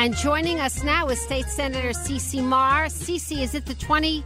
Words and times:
And 0.00 0.14
joining 0.14 0.60
us 0.60 0.84
now 0.84 1.08
is 1.08 1.20
State 1.20 1.46
Senator 1.46 1.92
Ceci 1.92 2.40
Maher. 2.40 2.88
Ceci, 2.88 3.42
is 3.42 3.56
it 3.56 3.66
the 3.66 3.74
26th, 3.74 4.22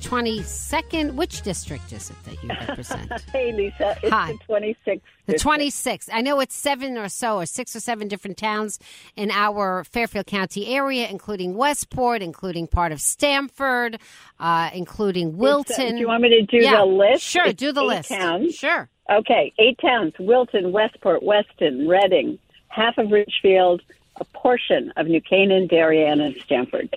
22nd? 0.00 1.14
Which 1.14 1.40
district 1.40 1.90
is 1.94 2.10
it 2.10 2.16
that 2.24 2.42
you 2.42 2.48
represent? 2.68 3.10
hey, 3.32 3.52
Lisa. 3.54 3.96
It's 4.02 4.12
Hi. 4.12 4.32
the 4.32 4.38
26th. 4.54 5.00
The 5.24 5.32
district. 5.32 5.60
26th. 5.60 6.08
I 6.12 6.20
know 6.20 6.40
it's 6.40 6.54
seven 6.54 6.98
or 6.98 7.08
so, 7.08 7.38
or 7.38 7.46
six 7.46 7.74
or 7.74 7.80
seven 7.80 8.06
different 8.06 8.36
towns 8.36 8.78
in 9.16 9.30
our 9.30 9.82
Fairfield 9.84 10.26
County 10.26 10.66
area, 10.76 11.08
including 11.08 11.54
Westport, 11.54 12.20
including 12.20 12.66
part 12.66 12.92
of 12.92 13.00
Stamford, 13.00 13.98
uh, 14.38 14.68
including 14.74 15.28
uh, 15.28 15.38
Wilton. 15.38 15.94
do 15.94 16.00
you 16.00 16.06
want 16.08 16.22
me 16.22 16.28
to 16.28 16.42
do 16.42 16.58
Yeah, 16.62 16.80
the 16.80 16.84
list? 16.84 17.22
Sure, 17.24 17.46
It's 17.46 17.58
do 17.58 17.72
the 17.72 17.80
eight 17.80 17.86
list. 17.86 18.08
Towns. 18.10 18.54
Sure. 18.54 18.90
Okay, 19.10 19.54
eight 19.58 19.78
towns: 19.80 20.12
Wilton, 20.18 20.70
Westport, 20.70 21.22
Weston, 21.22 21.88
Redding, 21.88 22.38
half 22.68 22.98
of 22.98 23.10
Ridgefield, 23.10 23.80
a 24.16 24.24
portion 24.26 24.92
of 24.96 25.06
New 25.06 25.20
Canaan, 25.20 25.66
Darien, 25.66 26.20
and 26.20 26.36
Stamford. 26.44 26.94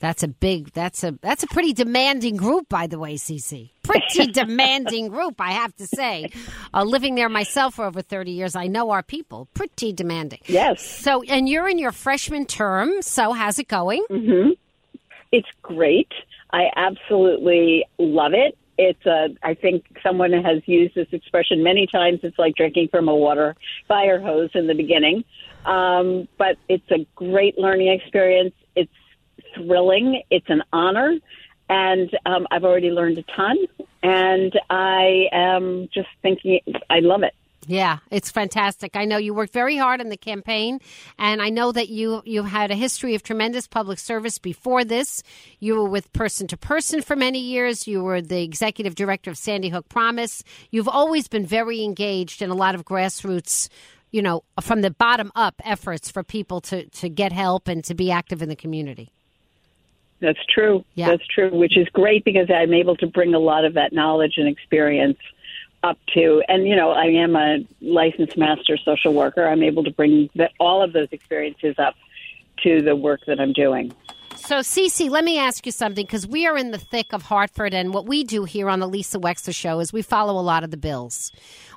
That's 0.00 0.22
a 0.22 0.28
big. 0.28 0.72
That's 0.72 1.02
a 1.04 1.18
that's 1.20 1.42
a 1.42 1.46
pretty 1.48 1.72
demanding 1.72 2.36
group, 2.36 2.68
by 2.68 2.86
the 2.86 2.98
way, 2.98 3.16
Ceci. 3.16 3.72
Pretty 3.82 4.26
demanding 4.32 5.08
group, 5.08 5.40
I 5.40 5.52
have 5.52 5.74
to 5.76 5.86
say. 5.86 6.30
Uh, 6.74 6.84
living 6.84 7.14
there 7.14 7.28
myself 7.28 7.74
for 7.74 7.84
over 7.84 8.02
thirty 8.02 8.32
years, 8.32 8.56
I 8.56 8.66
know 8.66 8.90
our 8.90 9.02
people. 9.02 9.48
Pretty 9.54 9.92
demanding. 9.92 10.40
Yes, 10.46 10.82
So, 10.82 11.22
and 11.24 11.48
you're 11.48 11.68
in 11.68 11.78
your 11.78 11.92
freshman 11.92 12.46
term. 12.46 13.02
So, 13.02 13.32
how's 13.32 13.58
it 13.58 13.68
going? 13.68 14.04
it's 15.32 15.48
great. 15.62 16.12
I 16.52 16.70
absolutely 16.76 17.84
love 17.98 18.32
it. 18.34 18.56
It's 18.78 19.04
a. 19.06 19.28
I 19.42 19.54
think 19.54 19.84
someone 20.02 20.32
has 20.32 20.62
used 20.66 20.94
this 20.94 21.08
expression 21.12 21.64
many 21.64 21.86
times. 21.88 22.20
It's 22.22 22.38
like 22.38 22.54
drinking 22.54 22.88
from 22.90 23.08
a 23.08 23.14
water 23.14 23.56
fire 23.88 24.20
hose 24.20 24.50
in 24.54 24.68
the 24.68 24.74
beginning, 24.74 25.24
um, 25.68 26.26
but 26.38 26.56
it's 26.68 26.90
a 26.90 27.06
great 27.14 27.58
learning 27.58 27.88
experience. 27.88 28.54
It's 28.74 28.90
thrilling. 29.54 30.22
It's 30.30 30.48
an 30.48 30.62
honor, 30.72 31.14
and 31.68 32.10
um, 32.26 32.46
I've 32.50 32.64
already 32.64 32.90
learned 32.90 33.18
a 33.18 33.24
ton. 33.36 33.56
And 34.02 34.52
I 34.70 35.26
am 35.32 35.88
just 35.92 36.08
thinking, 36.22 36.60
I 36.88 37.00
love 37.00 37.22
it. 37.22 37.34
Yeah, 37.66 37.98
it's 38.10 38.30
fantastic. 38.30 38.96
I 38.96 39.04
know 39.04 39.18
you 39.18 39.34
worked 39.34 39.52
very 39.52 39.76
hard 39.76 40.00
on 40.00 40.08
the 40.08 40.16
campaign, 40.16 40.78
and 41.18 41.42
I 41.42 41.50
know 41.50 41.70
that 41.70 41.90
you 41.90 42.22
you 42.24 42.44
had 42.44 42.70
a 42.70 42.74
history 42.74 43.14
of 43.14 43.22
tremendous 43.22 43.66
public 43.66 43.98
service 43.98 44.38
before 44.38 44.84
this. 44.84 45.22
You 45.60 45.74
were 45.74 45.88
with 45.88 46.10
Person 46.14 46.46
to 46.46 46.56
Person 46.56 47.02
for 47.02 47.14
many 47.14 47.40
years. 47.40 47.86
You 47.86 48.02
were 48.02 48.22
the 48.22 48.42
executive 48.42 48.94
director 48.94 49.30
of 49.30 49.36
Sandy 49.36 49.68
Hook 49.68 49.86
Promise. 49.90 50.44
You've 50.70 50.88
always 50.88 51.28
been 51.28 51.44
very 51.44 51.82
engaged 51.82 52.40
in 52.40 52.48
a 52.48 52.54
lot 52.54 52.74
of 52.74 52.86
grassroots, 52.86 53.68
you 54.10 54.22
know, 54.22 54.42
from 54.60 54.80
the 54.80 54.90
bottom 54.90 55.30
up 55.34 55.60
efforts 55.64 56.10
for 56.10 56.22
people 56.22 56.60
to 56.62 56.86
to 56.86 57.08
get 57.08 57.32
help 57.32 57.68
and 57.68 57.84
to 57.84 57.94
be 57.94 58.10
active 58.10 58.42
in 58.42 58.48
the 58.48 58.56
community. 58.56 59.10
That's 60.20 60.44
true. 60.46 60.84
Yeah. 60.94 61.10
That's 61.10 61.26
true, 61.26 61.50
which 61.50 61.76
is 61.76 61.88
great 61.90 62.24
because 62.24 62.50
I'm 62.50 62.74
able 62.74 62.96
to 62.96 63.06
bring 63.06 63.34
a 63.34 63.38
lot 63.38 63.64
of 63.64 63.74
that 63.74 63.92
knowledge 63.92 64.34
and 64.36 64.48
experience 64.48 65.18
up 65.84 65.98
to, 66.14 66.42
and 66.48 66.66
you 66.66 66.74
know, 66.74 66.90
I 66.90 67.04
am 67.04 67.36
a 67.36 67.64
licensed 67.80 68.36
master 68.36 68.76
social 68.76 69.14
worker. 69.14 69.46
I'm 69.46 69.62
able 69.62 69.84
to 69.84 69.92
bring 69.92 70.28
that, 70.34 70.52
all 70.58 70.82
of 70.82 70.92
those 70.92 71.08
experiences 71.12 71.76
up 71.78 71.94
to 72.64 72.82
the 72.82 72.96
work 72.96 73.20
that 73.26 73.38
I'm 73.38 73.52
doing. 73.52 73.92
So, 74.40 74.60
Cece, 74.60 75.10
let 75.10 75.24
me 75.24 75.38
ask 75.38 75.66
you 75.66 75.72
something 75.72 76.06
because 76.06 76.26
we 76.26 76.46
are 76.46 76.56
in 76.56 76.70
the 76.70 76.78
thick 76.78 77.12
of 77.12 77.22
Hartford, 77.22 77.74
and 77.74 77.92
what 77.92 78.06
we 78.06 78.24
do 78.24 78.44
here 78.44 78.70
on 78.70 78.78
the 78.80 78.88
Lisa 78.88 79.18
Wexler 79.18 79.54
Show 79.54 79.80
is 79.80 79.92
we 79.92 80.00
follow 80.00 80.40
a 80.40 80.42
lot 80.42 80.64
of 80.64 80.70
the 80.70 80.76
bills. 80.78 81.32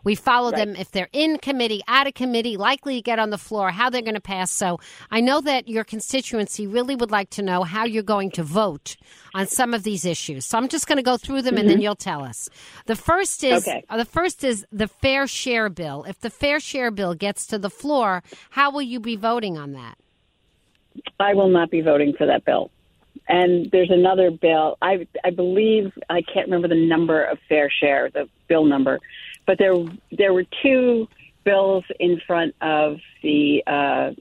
We 0.06 0.16
follow 0.16 0.52
them 0.52 0.76
if 0.78 0.90
they're 0.92 1.10
in 1.12 1.38
committee, 1.40 1.82
out 1.88 2.08
of 2.08 2.14
committee, 2.14 2.56
likely 2.56 2.96
to 2.96 3.02
get 3.02 3.20
on 3.20 3.30
the 3.30 3.38
floor, 3.38 3.72
how 3.72 3.90
they're 3.90 4.02
going 4.02 4.14
to 4.16 4.22
pass. 4.22 4.52
So, 4.52 4.80
I 5.10 5.20
know 5.20 5.42
that 5.42 5.68
your 5.68 5.84
constituency 5.84 6.66
really 6.66 6.96
would 6.96 7.12
like 7.12 7.30
to 7.32 7.42
know 7.42 7.64
how 7.64 7.84
you're 7.86 8.04
going 8.04 8.32
to 8.32 8.44
vote 8.44 8.96
on 9.34 9.48
some 9.48 9.74
of 9.74 9.84
these 9.84 10.06
issues. 10.06 10.46
So, 10.46 10.58
I'm 10.58 10.70
just 10.70 10.88
going 10.88 10.98
to 10.98 11.04
go 11.04 11.18
through 11.18 11.42
them, 11.42 11.58
and 11.58 11.68
then 11.68 11.82
you'll 11.82 11.96
tell 11.96 12.24
us. 12.24 12.48
The 12.86 12.96
first 12.96 13.44
is 13.44 13.68
Okay. 13.68 13.84
uh, 13.90 13.98
the 13.98 14.06
first 14.06 14.44
is 14.46 14.66
the 14.72 14.88
fair 14.88 15.28
share 15.28 15.68
bill. 15.70 16.06
If 16.08 16.22
the 16.22 16.30
fair 16.30 16.60
share 16.62 16.92
bill 16.92 17.16
gets 17.16 17.48
to 17.48 17.60
the 17.60 17.70
floor, 17.72 18.24
how 18.52 18.72
will 18.72 18.82
you 18.84 19.00
be 19.02 19.18
voting 19.18 19.58
on 19.58 19.74
that? 19.74 19.98
I 21.20 21.34
will 21.34 21.50
not 21.50 21.72
be 21.72 21.82
voting 21.82 22.14
for 22.18 22.26
that 22.28 22.46
bill. 22.46 22.72
And 23.28 23.70
there's 23.72 23.92
another 23.92 24.32
bill. 24.32 24.78
I 24.82 25.08
I 25.24 25.30
believe 25.30 25.92
I 26.10 26.22
can't 26.22 26.48
remember 26.48 26.68
the 26.68 26.88
number 26.88 27.24
of 27.24 27.38
fair 27.48 27.70
share, 27.70 28.10
the 28.10 28.28
bill 28.48 28.66
number, 28.66 29.00
but 29.46 29.58
there 29.58 29.76
there 30.12 30.34
were 30.34 30.46
two 30.64 31.08
bills 31.44 31.84
in 32.00 32.22
front 32.26 32.56
of 32.62 32.98
the 33.22 33.64
uh, 33.68 34.12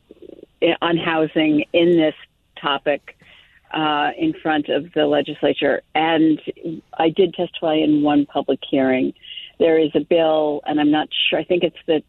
on 0.82 0.96
housing 0.96 1.64
in 1.72 1.96
this 1.96 2.14
topic 2.60 3.16
uh, 3.72 4.10
in 4.18 4.34
front 4.42 4.68
of 4.68 4.92
the 4.92 5.06
legislature, 5.06 5.82
and 5.94 6.40
I 6.94 7.10
did 7.10 7.34
testify 7.34 7.74
in 7.74 8.02
one 8.02 8.26
public 8.26 8.60
hearing. 8.68 9.14
There 9.58 9.78
is 9.78 9.90
a 9.94 10.00
bill, 10.00 10.62
and 10.66 10.80
I'm 10.80 10.90
not 10.90 11.08
sure. 11.28 11.38
I 11.38 11.44
think 11.44 11.62
it's 11.62 11.76
the 11.86 12.02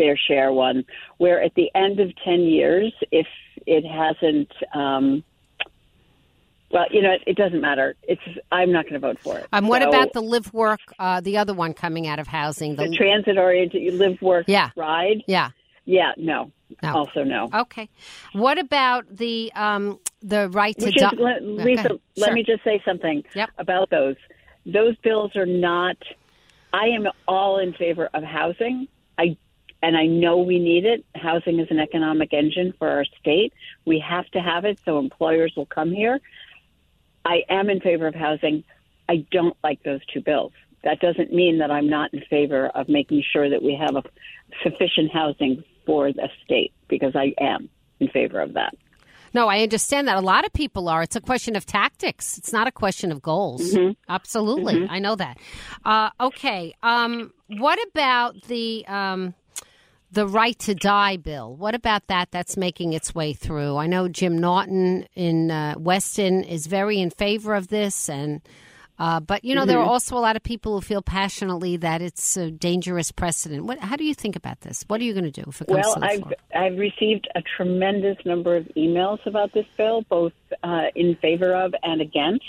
fair 0.00 0.16
share 0.16 0.52
one, 0.52 0.84
where 1.18 1.42
at 1.42 1.54
the 1.54 1.70
end 1.74 2.00
of 2.00 2.10
10 2.24 2.40
years, 2.40 2.92
if 3.12 3.26
it 3.66 3.84
hasn't, 3.84 4.50
um, 4.74 5.22
well, 6.70 6.86
you 6.90 7.02
know, 7.02 7.10
it, 7.12 7.22
it 7.26 7.36
doesn't 7.36 7.60
matter. 7.60 7.94
It's 8.04 8.22
I'm 8.52 8.72
not 8.72 8.84
going 8.84 8.94
to 8.94 9.00
vote 9.00 9.18
for 9.18 9.38
it. 9.38 9.46
Um, 9.52 9.66
what 9.66 9.82
So, 9.82 9.88
about 9.88 10.12
the 10.12 10.22
live 10.22 10.52
work, 10.54 10.80
uh, 10.98 11.20
the 11.20 11.36
other 11.36 11.52
one 11.52 11.74
coming 11.74 12.06
out 12.06 12.18
of 12.18 12.26
housing? 12.28 12.76
the 12.76 12.88
transit 12.96 13.36
oriented? 13.36 13.92
Live, 13.94 14.22
work, 14.22 14.46
Yeah. 14.48 14.70
ride. 14.76 15.22
yeah. 15.26 15.50
Yeah, 15.84 16.12
no. 16.16 16.52
No. 16.84 16.94
Also, 16.94 17.24
no. 17.24 17.48
Okay. 17.52 17.88
What 18.32 18.58
about 18.58 19.04
the 19.16 19.52
um, 19.56 19.98
the 20.22 20.48
right 20.50 20.78
to 20.78 20.86
is, 20.86 20.94
die? 20.94 21.10
let, 21.18 21.42
Lisa, 21.42 21.98
let 22.16 22.32
me 22.32 22.44
just 22.44 22.62
say 22.62 22.80
something 22.84 23.24
Yep. 23.34 23.50
about 23.58 23.90
those. 23.90 24.14
Those 24.64 24.94
bills 24.98 25.34
are 25.34 25.46
not. 25.46 25.96
I 26.72 26.84
am 26.90 27.08
all 27.26 27.58
in 27.58 27.72
favor 27.72 28.08
of 28.14 28.22
housing. 28.22 28.86
I 29.18 29.36
and 29.82 29.96
I 29.96 30.06
know 30.06 30.38
we 30.38 30.58
need 30.58 30.84
it. 30.84 31.04
Housing 31.14 31.58
is 31.58 31.68
an 31.70 31.78
economic 31.78 32.32
engine 32.32 32.74
for 32.78 32.88
our 32.88 33.04
state. 33.20 33.52
We 33.86 34.02
have 34.06 34.26
to 34.30 34.40
have 34.40 34.64
it 34.64 34.78
so 34.84 34.98
employers 34.98 35.52
will 35.56 35.66
come 35.66 35.90
here. 35.90 36.20
I 37.24 37.42
am 37.48 37.70
in 37.70 37.80
favor 37.80 38.06
of 38.06 38.14
housing. 38.14 38.64
I 39.08 39.26
don't 39.30 39.56
like 39.62 39.82
those 39.82 40.00
two 40.12 40.20
bills. 40.20 40.52
That 40.84 41.00
doesn't 41.00 41.32
mean 41.32 41.58
that 41.58 41.70
I'm 41.70 41.88
not 41.88 42.12
in 42.14 42.22
favor 42.30 42.68
of 42.68 42.88
making 42.88 43.22
sure 43.32 43.50
that 43.50 43.62
we 43.62 43.74
have 43.74 43.96
a 43.96 44.02
sufficient 44.62 45.12
housing 45.12 45.62
for 45.84 46.12
the 46.12 46.28
state 46.44 46.72
because 46.88 47.14
I 47.14 47.34
am 47.38 47.68
in 48.00 48.08
favor 48.08 48.40
of 48.40 48.54
that. 48.54 48.74
No, 49.32 49.48
I 49.48 49.62
understand 49.62 50.08
that. 50.08 50.16
A 50.16 50.22
lot 50.22 50.44
of 50.44 50.52
people 50.52 50.88
are. 50.88 51.02
It's 51.02 51.14
a 51.16 51.20
question 51.20 51.54
of 51.54 51.64
tactics. 51.64 52.36
It's 52.36 52.52
not 52.52 52.66
a 52.66 52.72
question 52.72 53.12
of 53.12 53.22
goals. 53.22 53.74
Mm-hmm. 53.74 53.92
Absolutely. 54.08 54.88
I 54.88 54.98
know 54.98 55.14
that. 55.14 55.38
Uh, 55.84 56.10
okay. 56.20 56.74
Um, 56.82 57.32
what 57.46 57.78
about 57.88 58.42
the. 58.48 58.84
Um, 58.86 59.34
the 60.12 60.26
right 60.26 60.58
to 60.60 60.74
die 60.74 61.16
bill. 61.16 61.54
What 61.54 61.74
about 61.74 62.06
that? 62.08 62.30
That's 62.30 62.56
making 62.56 62.92
its 62.92 63.14
way 63.14 63.32
through. 63.32 63.76
I 63.76 63.86
know 63.86 64.08
Jim 64.08 64.38
Naughton 64.38 65.06
in 65.14 65.50
uh, 65.50 65.74
Weston 65.78 66.42
is 66.42 66.66
very 66.66 67.00
in 67.00 67.10
favor 67.10 67.54
of 67.54 67.68
this, 67.68 68.08
and 68.08 68.40
uh, 68.98 69.20
but 69.20 69.44
you 69.44 69.54
know 69.54 69.64
there 69.64 69.78
are 69.78 69.84
also 69.84 70.16
a 70.16 70.20
lot 70.20 70.36
of 70.36 70.42
people 70.42 70.74
who 70.74 70.80
feel 70.80 71.02
passionately 71.02 71.76
that 71.76 72.02
it's 72.02 72.36
a 72.36 72.50
dangerous 72.50 73.12
precedent. 73.12 73.64
What? 73.66 73.78
How 73.78 73.96
do 73.96 74.04
you 74.04 74.14
think 74.14 74.36
about 74.36 74.60
this? 74.62 74.84
What 74.88 75.00
are 75.00 75.04
you 75.04 75.12
going 75.12 75.30
to 75.30 75.30
do 75.30 75.44
if 75.48 75.60
it 75.60 75.68
comes 75.68 75.84
Well, 75.84 75.94
to 75.94 76.00
the 76.00 76.06
I've 76.06 76.20
floor? 76.20 76.34
I've 76.54 76.78
received 76.78 77.28
a 77.34 77.42
tremendous 77.56 78.16
number 78.24 78.56
of 78.56 78.66
emails 78.76 79.24
about 79.26 79.52
this 79.52 79.66
bill, 79.76 80.02
both 80.08 80.32
uh, 80.62 80.86
in 80.94 81.16
favor 81.22 81.54
of 81.54 81.72
and 81.82 82.00
against, 82.00 82.44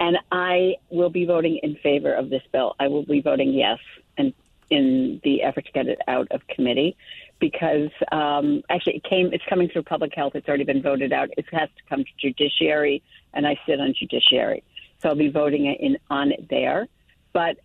and 0.00 0.16
I 0.32 0.76
will 0.90 1.10
be 1.10 1.26
voting 1.26 1.60
in 1.62 1.76
favor 1.76 2.14
of 2.14 2.30
this 2.30 2.42
bill. 2.52 2.74
I 2.80 2.88
will 2.88 3.04
be 3.04 3.20
voting 3.20 3.52
yes, 3.52 3.78
and 4.16 4.32
in 4.70 5.20
the 5.24 5.42
effort 5.42 5.66
to 5.66 5.72
get 5.72 5.86
it 5.86 5.98
out 6.08 6.28
of 6.30 6.46
committee, 6.48 6.96
because 7.38 7.90
um, 8.12 8.62
actually 8.70 8.96
it 8.96 9.04
came. 9.04 9.32
It's 9.32 9.44
coming 9.48 9.68
through 9.68 9.82
public 9.82 10.14
health. 10.14 10.34
It's 10.34 10.48
already 10.48 10.64
been 10.64 10.82
voted 10.82 11.12
out. 11.12 11.30
It 11.36 11.46
has 11.52 11.68
to 11.76 11.82
come 11.88 12.04
to 12.04 12.10
judiciary, 12.18 13.02
and 13.34 13.46
I 13.46 13.58
sit 13.66 13.80
on 13.80 13.94
judiciary, 13.94 14.62
so 15.00 15.10
I'll 15.10 15.14
be 15.14 15.28
voting 15.28 15.66
in 15.66 15.98
on 16.10 16.32
it 16.32 16.48
there. 16.48 16.88
But 17.32 17.58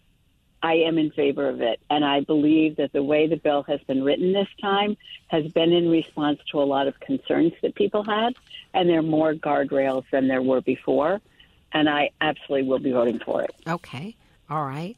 I 0.64 0.74
am 0.74 0.98
in 0.98 1.12
favor 1.12 1.50
of 1.50 1.62
it. 1.62 1.80
And 1.90 2.06
I 2.06 2.22
believe 2.22 2.76
that 2.78 2.94
the 2.94 3.04
way 3.04 3.28
the 3.28 3.38
bill 3.38 3.64
has 3.64 3.80
been 3.82 4.04
written 4.04 4.32
this 4.34 4.48
time 4.62 4.96
has 5.28 5.48
been 5.52 5.72
in 5.72 5.90
response 5.90 6.40
to 6.52 6.62
a 6.62 6.64
lot 6.64 6.88
of 6.88 7.00
concerns 7.00 7.54
that 7.62 7.76
people 7.76 8.04
had. 8.04 8.34
And 8.74 8.88
there 8.90 9.00
are 9.00 9.04
more 9.04 9.34
guardrails 9.34 10.04
than 10.12 10.28
there 10.28 10.42
were 10.42 10.62
before. 10.62 11.20
And 11.74 11.90
I 11.90 12.12
absolutely 12.20 12.68
will 12.68 12.80
be 12.80 12.92
voting 12.92 13.20
for 13.20 13.42
it. 13.42 13.56
Okay. 13.68 14.16
All 14.50 14.66
right. 14.66 14.98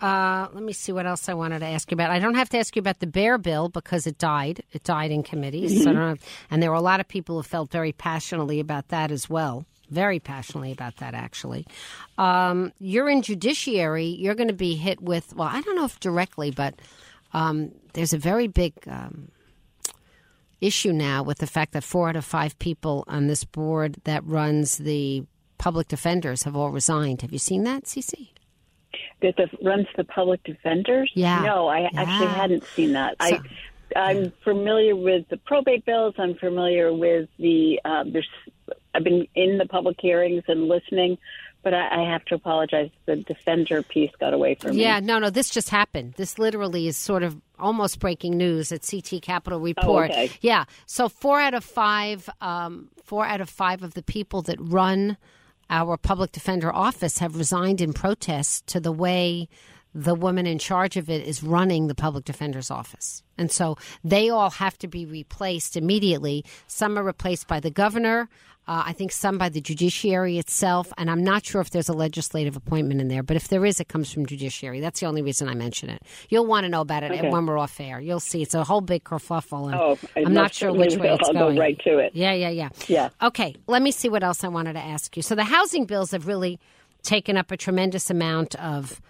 Uh, 0.00 0.48
let 0.54 0.62
me 0.62 0.72
see 0.72 0.92
what 0.92 1.04
else 1.04 1.28
I 1.28 1.34
wanted 1.34 1.58
to 1.58 1.66
ask 1.66 1.90
you 1.90 1.94
about. 1.94 2.10
I 2.10 2.18
don't 2.18 2.34
have 2.34 2.48
to 2.50 2.58
ask 2.58 2.74
you 2.74 2.80
about 2.80 3.00
the 3.00 3.06
bear 3.06 3.36
bill 3.36 3.68
because 3.68 4.06
it 4.06 4.16
died. 4.16 4.62
It 4.72 4.82
died 4.82 5.10
in 5.10 5.22
committee. 5.22 5.68
So 5.68 5.90
I 5.90 5.92
don't 5.92 6.08
have, 6.08 6.24
and 6.50 6.62
there 6.62 6.70
were 6.70 6.76
a 6.76 6.80
lot 6.80 7.00
of 7.00 7.08
people 7.08 7.36
who 7.36 7.42
felt 7.42 7.70
very 7.70 7.92
passionately 7.92 8.60
about 8.60 8.88
that 8.88 9.10
as 9.10 9.28
well. 9.28 9.66
Very 9.90 10.20
passionately 10.20 10.72
about 10.72 10.96
that, 10.98 11.14
actually. 11.14 11.66
Um, 12.16 12.72
you're 12.78 13.10
in 13.10 13.22
judiciary. 13.22 14.06
You're 14.06 14.36
going 14.36 14.48
to 14.48 14.54
be 14.54 14.76
hit 14.76 15.02
with, 15.02 15.34
well, 15.34 15.48
I 15.48 15.60
don't 15.60 15.76
know 15.76 15.84
if 15.84 16.00
directly, 16.00 16.50
but 16.50 16.76
um, 17.34 17.72
there's 17.92 18.12
a 18.12 18.18
very 18.18 18.46
big 18.46 18.72
um, 18.86 19.30
issue 20.60 20.92
now 20.92 21.22
with 21.22 21.38
the 21.38 21.46
fact 21.46 21.72
that 21.72 21.84
four 21.84 22.08
out 22.08 22.16
of 22.16 22.24
five 22.24 22.58
people 22.58 23.04
on 23.06 23.26
this 23.26 23.44
board 23.44 23.96
that 24.04 24.24
runs 24.24 24.78
the 24.78 25.24
public 25.58 25.88
defenders 25.88 26.44
have 26.44 26.56
all 26.56 26.70
resigned. 26.70 27.22
Have 27.22 27.32
you 27.32 27.38
seen 27.38 27.64
that, 27.64 27.86
Ceci? 27.86 28.32
That 29.22 29.36
the, 29.36 29.48
runs 29.62 29.86
the 29.96 30.04
public 30.04 30.42
defenders? 30.44 31.10
Yeah. 31.14 31.42
No, 31.42 31.68
I 31.68 31.90
actually 31.94 32.28
hadn't 32.28 32.64
seen 32.74 32.92
that. 32.92 33.16
So- 33.20 33.36
I, 33.36 33.40
I'm 33.96 34.32
familiar 34.44 34.94
with 34.94 35.28
the 35.28 35.36
probate 35.36 35.84
bills. 35.84 36.14
I'm 36.18 36.34
familiar 36.36 36.92
with 36.92 37.28
the. 37.38 37.80
Um, 37.84 38.12
there's. 38.12 38.28
I've 38.94 39.04
been 39.04 39.26
in 39.34 39.58
the 39.58 39.66
public 39.66 39.96
hearings 40.00 40.44
and 40.48 40.68
listening, 40.68 41.18
but 41.62 41.74
I, 41.74 42.02
I 42.02 42.10
have 42.10 42.24
to 42.26 42.34
apologize. 42.34 42.90
The 43.06 43.16
defender 43.16 43.82
piece 43.82 44.10
got 44.20 44.32
away 44.32 44.54
from 44.54 44.76
me. 44.76 44.82
Yeah, 44.82 45.00
no, 45.00 45.18
no, 45.18 45.30
this 45.30 45.50
just 45.50 45.70
happened. 45.70 46.14
This 46.16 46.38
literally 46.38 46.86
is 46.86 46.96
sort 46.96 47.22
of 47.22 47.40
almost 47.58 47.98
breaking 47.98 48.36
news 48.36 48.72
at 48.72 48.86
CT 48.88 49.22
Capitol 49.22 49.60
Report. 49.60 50.10
okay. 50.10 50.30
Yeah, 50.40 50.64
so 50.86 51.08
four 51.08 51.40
out 51.40 51.54
of 51.54 51.64
five, 51.64 52.28
um, 52.40 52.90
four 53.04 53.24
out 53.24 53.40
of 53.40 53.50
five 53.50 53.82
of 53.82 53.94
the 53.94 54.02
people 54.02 54.42
that 54.42 54.56
run 54.60 55.16
our 55.70 55.96
public 55.96 56.32
defender 56.32 56.74
office 56.74 57.18
have 57.18 57.36
resigned 57.36 57.80
in 57.80 57.92
protest 57.92 58.66
to 58.66 58.80
the 58.80 58.92
way 58.92 59.48
the 59.94 60.14
woman 60.14 60.46
in 60.46 60.58
charge 60.58 60.96
of 60.96 61.10
it 61.10 61.26
is 61.26 61.42
running 61.42 61.86
the 61.86 61.94
public 61.94 62.24
defender's 62.24 62.70
office. 62.70 63.22
And 63.38 63.50
so 63.50 63.76
they 64.04 64.28
all 64.28 64.50
have 64.50 64.78
to 64.78 64.88
be 64.88 65.04
replaced 65.04 65.76
immediately. 65.76 66.44
Some 66.66 66.98
are 66.98 67.02
replaced 67.02 67.48
by 67.48 67.60
the 67.60 67.70
governor. 67.70 68.28
Uh, 68.68 68.84
I 68.86 68.92
think 68.92 69.10
some 69.10 69.36
by 69.36 69.48
the 69.48 69.60
judiciary 69.60 70.38
itself, 70.38 70.92
and 70.96 71.10
I'm 71.10 71.24
not 71.24 71.44
sure 71.44 71.60
if 71.60 71.70
there's 71.70 71.88
a 71.88 71.92
legislative 71.92 72.54
appointment 72.56 73.00
in 73.00 73.08
there, 73.08 73.22
but 73.24 73.34
if 73.36 73.48
there 73.48 73.66
is, 73.66 73.80
it 73.80 73.88
comes 73.88 74.12
from 74.12 74.26
judiciary. 74.26 74.78
That's 74.80 75.00
the 75.00 75.06
only 75.06 75.22
reason 75.22 75.48
I 75.48 75.54
mention 75.54 75.90
it. 75.90 76.02
You'll 76.28 76.46
want 76.46 76.64
to 76.64 76.68
know 76.68 76.82
about 76.82 77.02
it 77.02 77.10
Okay. 77.10 77.30
when 77.30 77.46
we're 77.46 77.58
off 77.58 77.80
air. 77.80 77.98
You'll 78.00 78.20
see 78.20 78.42
it's 78.42 78.54
a 78.54 78.62
whole 78.62 78.80
big 78.80 79.02
kerfuffle, 79.02 79.66
and 79.72 79.74
Oh, 79.74 79.98
I'm 80.14 80.32
not 80.34 80.54
sure 80.54 80.72
which 80.72 80.94
way 80.98 81.08
it's 81.08 81.26
I'll 81.28 81.34
going. 81.34 81.56
go 81.56 81.60
right 81.60 81.78
to 81.80 81.98
it. 81.98 82.12
Yeah, 82.14 82.32
yeah, 82.32 82.50
yeah. 82.50 82.68
Yeah. 82.86 83.08
Okay, 83.20 83.56
let 83.66 83.82
me 83.82 83.90
see 83.90 84.08
what 84.08 84.22
else 84.22 84.44
I 84.44 84.48
wanted 84.48 84.74
to 84.74 84.80
ask 84.80 85.16
you. 85.16 85.22
So 85.22 85.34
the 85.34 85.44
housing 85.44 85.84
bills 85.86 86.12
have 86.12 86.28
really 86.28 86.60
taken 87.02 87.36
up 87.36 87.50
a 87.50 87.56
tremendous 87.56 88.08
amount 88.10 88.54
of 88.56 89.00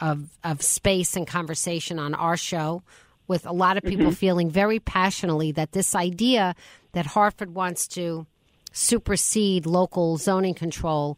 of 0.00 0.28
of 0.42 0.60
space 0.60 1.14
and 1.14 1.24
conversation 1.24 2.00
on 2.00 2.14
our 2.14 2.36
show 2.36 2.82
with 3.28 3.46
a 3.46 3.52
lot 3.52 3.76
of 3.76 3.84
people 3.84 4.10
feeling 4.10 4.50
very 4.50 4.80
passionately 4.80 5.52
that 5.52 5.70
this 5.70 5.94
idea 5.94 6.56
that 6.92 7.06
Hartford 7.06 7.54
wants 7.54 7.86
to 7.88 8.26
supersede 8.74 9.64
local 9.64 10.18
zoning 10.18 10.52
control 10.52 11.16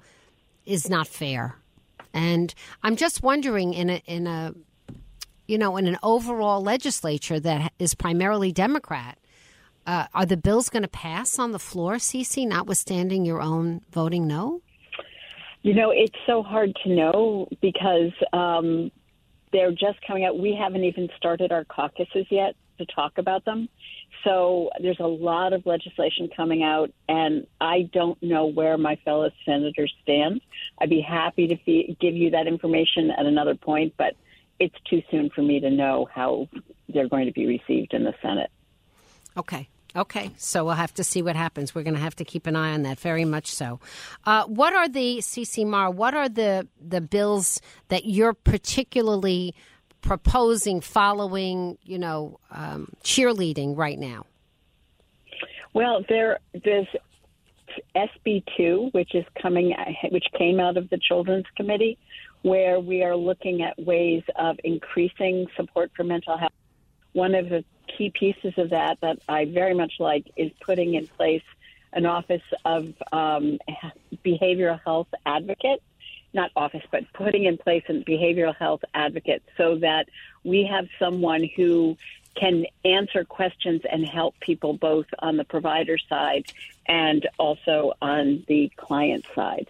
is 0.67 0.89
not 0.89 1.09
fair. 1.09 1.57
And 2.13 2.55
I'm 2.83 2.97
just 2.97 3.23
wondering 3.23 3.75
in 3.75 3.91
a 3.91 4.03
in 4.07 4.27
a 4.27 4.55
you 5.49 5.59
know 5.59 5.77
in 5.77 5.87
an 5.87 5.99
overall 6.03 6.63
legislature 6.63 7.41
that 7.41 7.73
is 7.79 7.95
primarily 7.95 8.53
Democrat, 8.53 9.19
uh, 9.87 10.07
are 10.15 10.27
the 10.27 10.37
bills 10.37 10.69
going 10.69 10.83
to 10.83 10.89
pass 10.89 11.39
on 11.39 11.53
the 11.53 11.59
floor, 11.59 11.99
Ceci, 11.99 12.47
notwithstanding 12.47 13.25
your 13.25 13.41
own 13.41 13.81
voting 13.91 14.27
no? 14.27 14.61
You 15.63 15.75
know, 15.75 15.91
it's 15.91 16.17
so 16.27 16.43
hard 16.43 16.77
to 16.85 16.91
know 16.91 17.49
because 17.61 18.13
um, 18.33 18.93
they're 19.53 19.73
just 19.73 19.99
coming 20.07 20.25
out. 20.25 20.39
We 20.39 20.55
haven't 20.55 20.85
even 20.85 21.09
started 21.17 21.51
our 21.51 21.65
caucuses 21.65 22.27
yet 22.31 22.55
to 22.79 22.87
talk 22.87 23.19
about 23.19 23.45
them. 23.45 23.69
So 24.25 24.71
there's 24.81 25.01
a 25.01 25.07
lot 25.07 25.53
of 25.53 25.67
legislation 25.67 26.29
coming 26.37 26.63
out, 26.63 26.91
and 27.09 27.47
I 27.61 27.89
don't 27.93 28.21
know 28.23 28.47
where 28.47 28.77
my 28.77 28.97
fellow 29.05 29.31
senators 29.45 29.93
stand. 30.03 30.41
I'd 30.81 30.91
be 30.91 31.01
happy 31.01 31.47
to 31.49 31.57
fe- 31.57 31.97
give 32.01 32.15
you 32.15 32.31
that 32.31 32.47
information 32.47 33.11
at 33.11 33.27
another 33.27 33.55
point, 33.55 33.95
but 33.97 34.15
it's 34.59 34.75
too 34.89 35.03
soon 35.11 35.31
for 35.31 35.43
me 35.43 35.61
to 35.61 35.71
know 35.71 36.09
how 36.13 36.49
they're 36.89 37.09
going 37.09 37.27
to 37.27 37.33
be 37.33 37.47
received 37.47 37.95
in 37.95 38.05
the 38.05 38.15
Senate. 38.23 38.51
Okay. 39.37 39.69
Okay, 39.95 40.31
so 40.37 40.63
we'll 40.63 40.75
have 40.75 40.93
to 40.95 41.05
see 41.05 41.23
what 41.23 41.37
happens. 41.37 41.75
We're 41.75 41.83
going 41.83 41.95
to 41.95 42.01
have 42.01 42.17
to 42.17 42.25
keep 42.25 42.47
an 42.47 42.55
eye 42.55 42.75
on 42.75 42.83
that, 42.83 43.01
very 43.01 43.25
much 43.25 43.47
so. 43.47 43.81
Uh, 44.27 44.45
what 44.45 44.75
are 44.75 44.91
the 44.91 45.23
Ceci 45.23 45.65
Maher? 45.65 45.91
What 45.91 46.13
are 46.13 46.29
the 46.29 46.69
the 46.79 47.01
bills 47.01 47.63
that 47.89 48.05
you're 48.05 48.35
particularly 48.35 49.55
proposing, 50.07 50.81
following, 50.81 51.77
you 51.83 51.99
know, 51.99 52.39
um, 52.53 52.93
cheerleading 53.03 53.77
right 53.77 53.99
now? 53.99 54.25
Well, 55.75 56.05
there 56.09 56.39
there's 56.65 56.87
SB 57.95 58.45
two, 58.57 58.89
which 58.93 59.15
is 59.15 59.25
coming, 59.41 59.75
which 60.11 60.27
came 60.39 60.61
out 60.61 60.77
of 60.77 60.89
the 60.91 60.99
Children's 60.99 61.47
Committee, 61.57 61.99
where 62.43 62.79
we 62.79 63.03
are 63.03 63.17
looking 63.17 63.63
at 63.63 63.79
ways 63.85 64.23
of 64.37 64.57
increasing 64.65 65.47
support 65.57 65.91
for 65.97 66.05
mental 66.05 66.39
health. 66.39 66.53
One 67.13 67.35
of 67.35 67.49
the 67.49 67.65
key 67.99 68.11
pieces 68.11 68.55
of 68.57 68.71
that 68.71 68.99
that 69.03 69.19
I 69.29 69.47
very 69.47 69.75
much 69.75 69.95
like 69.99 70.31
is 70.37 70.53
putting 70.65 70.95
in 70.95 71.09
place 71.09 71.43
an 71.93 72.07
office 72.07 72.43
of 72.65 72.95
um, 73.13 73.59
behavioral 74.25 74.81
health 74.85 75.09
advocate. 75.25 75.83
Not 76.37 76.51
office, 76.55 76.85
but 76.93 77.03
putting 77.15 77.47
in 77.47 77.57
place 77.57 77.83
a 77.89 77.95
behavioral 77.95 78.55
health 78.55 78.83
advocate 78.95 79.43
so 79.57 79.79
that 79.79 80.05
we 80.45 80.69
have 80.71 80.87
someone 80.99 81.49
who 81.57 81.97
can 82.35 82.67
answer 82.85 83.25
questions 83.25 83.81
and 83.91 84.07
help 84.07 84.39
people 84.41 84.75
both 84.75 85.07
on 85.19 85.39
the 85.39 85.45
provider 85.45 85.97
side 85.97 86.45
and 86.87 87.27
also 87.39 87.95
on 88.03 88.45
the 88.47 88.71
client 88.77 89.25
side. 89.35 89.69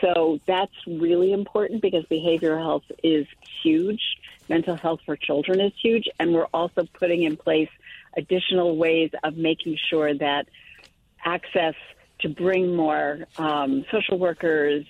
So 0.00 0.40
that's 0.46 0.74
really 0.86 1.32
important 1.32 1.82
because 1.82 2.04
behavioral 2.06 2.58
health 2.58 2.84
is 3.02 3.26
huge. 3.62 4.02
Mental 4.48 4.76
health 4.76 5.00
for 5.06 5.16
children 5.16 5.60
is 5.60 5.72
huge. 5.80 6.08
And 6.18 6.34
we're 6.34 6.52
also 6.52 6.84
putting 6.94 7.22
in 7.22 7.36
place 7.36 7.70
additional 8.16 8.76
ways 8.76 9.10
of 9.22 9.36
making 9.36 9.76
sure 9.88 10.12
that 10.14 10.48
access 11.24 11.74
to 12.20 12.28
bring 12.28 12.74
more 12.74 13.20
um, 13.36 13.84
social 13.92 14.18
workers, 14.18 14.84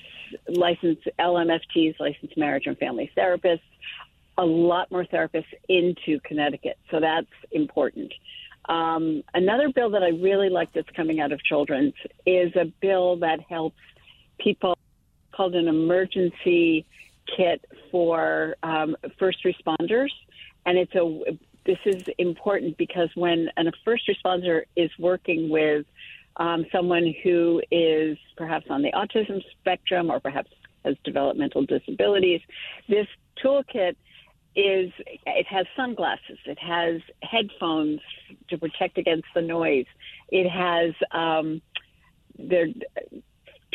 licensed 0.48 1.08
LMFTs, 1.18 1.98
licensed 2.00 2.36
marriage 2.36 2.66
and 2.66 2.76
family 2.78 3.10
therapists, 3.16 3.60
a 4.36 4.44
lot 4.44 4.90
more 4.90 5.04
therapists 5.04 5.52
into 5.68 6.20
Connecticut. 6.20 6.78
So 6.90 7.00
that's 7.00 7.26
important. 7.50 8.12
Um, 8.68 9.22
another 9.34 9.70
bill 9.70 9.90
that 9.90 10.02
I 10.02 10.10
really 10.10 10.50
like 10.50 10.72
that's 10.72 10.90
coming 10.90 11.20
out 11.20 11.32
of 11.32 11.42
Children's 11.42 11.94
is 12.26 12.54
a 12.54 12.66
bill 12.80 13.16
that 13.16 13.40
helps 13.48 13.78
people 14.38 14.76
called 15.32 15.54
an 15.54 15.68
emergency 15.68 16.86
kit 17.36 17.64
for 17.90 18.56
um, 18.62 18.96
first 19.18 19.38
responders, 19.44 20.10
and 20.66 20.76
it's 20.78 20.94
a 20.94 21.38
this 21.64 21.78
is 21.84 22.02
important 22.16 22.78
because 22.78 23.10
when 23.14 23.50
a 23.58 23.64
first 23.84 24.08
responder 24.08 24.62
is 24.74 24.90
working 24.98 25.50
with 25.50 25.84
um, 26.38 26.64
someone 26.72 27.14
who 27.22 27.62
is 27.70 28.16
perhaps 28.36 28.66
on 28.70 28.82
the 28.82 28.92
autism 28.92 29.42
spectrum 29.60 30.10
or 30.10 30.20
perhaps 30.20 30.50
has 30.84 30.96
developmental 31.04 31.64
disabilities. 31.64 32.40
This 32.88 33.06
toolkit 33.44 33.96
is 34.56 34.90
it 35.26 35.46
has 35.46 35.66
sunglasses, 35.76 36.38
it 36.46 36.58
has 36.58 37.00
headphones 37.22 38.00
to 38.48 38.58
protect 38.58 38.98
against 38.98 39.26
the 39.34 39.42
noise, 39.42 39.86
it 40.30 40.48
has 40.48 40.94
um, 41.12 41.60
they're 42.38 42.68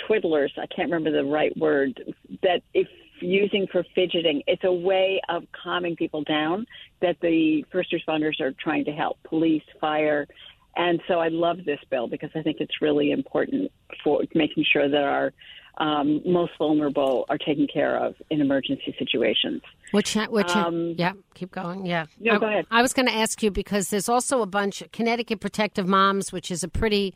twiddlers. 0.09 0.49
I 0.57 0.65
can't 0.67 0.91
remember 0.91 1.11
the 1.11 1.27
right 1.29 1.55
word 1.57 2.15
that 2.41 2.61
if 2.73 2.87
using 3.21 3.67
for 3.71 3.85
fidgeting, 3.95 4.43
it's 4.47 4.63
a 4.63 4.71
way 4.71 5.21
of 5.29 5.43
calming 5.51 5.95
people 5.95 6.23
down 6.23 6.65
that 7.01 7.17
the 7.21 7.63
first 7.71 7.93
responders 7.93 8.39
are 8.41 8.51
trying 8.59 8.85
to 8.85 8.91
help 8.91 9.17
police, 9.23 9.63
fire. 9.79 10.27
And 10.75 11.01
so 11.07 11.19
I 11.19 11.27
love 11.27 11.65
this 11.65 11.79
bill 11.89 12.07
because 12.07 12.31
I 12.35 12.41
think 12.41 12.57
it's 12.59 12.81
really 12.81 13.11
important 13.11 13.71
for 14.03 14.23
making 14.33 14.65
sure 14.71 14.89
that 14.89 15.03
our 15.03 15.31
um, 15.77 16.21
most 16.25 16.51
vulnerable 16.57 17.25
are 17.29 17.37
taken 17.37 17.67
care 17.71 17.97
of 17.97 18.15
in 18.29 18.41
emergency 18.41 18.95
situations. 18.97 19.61
Which, 19.91 20.15
which, 20.15 20.55
um, 20.55 20.95
yeah, 20.97 21.13
keep 21.33 21.51
going. 21.51 21.85
Yeah. 21.85 22.05
No, 22.19 22.39
go 22.39 22.47
ahead. 22.47 22.65
I, 22.69 22.79
I 22.79 22.81
was 22.81 22.93
going 22.93 23.07
to 23.07 23.13
ask 23.13 23.41
you 23.41 23.51
because 23.51 23.89
there's 23.89 24.09
also 24.09 24.41
a 24.41 24.45
bunch, 24.45 24.83
Connecticut 24.91 25.39
Protective 25.39 25.87
Moms, 25.87 26.31
which 26.31 26.51
is 26.51 26.63
a 26.63 26.67
pretty, 26.67 27.13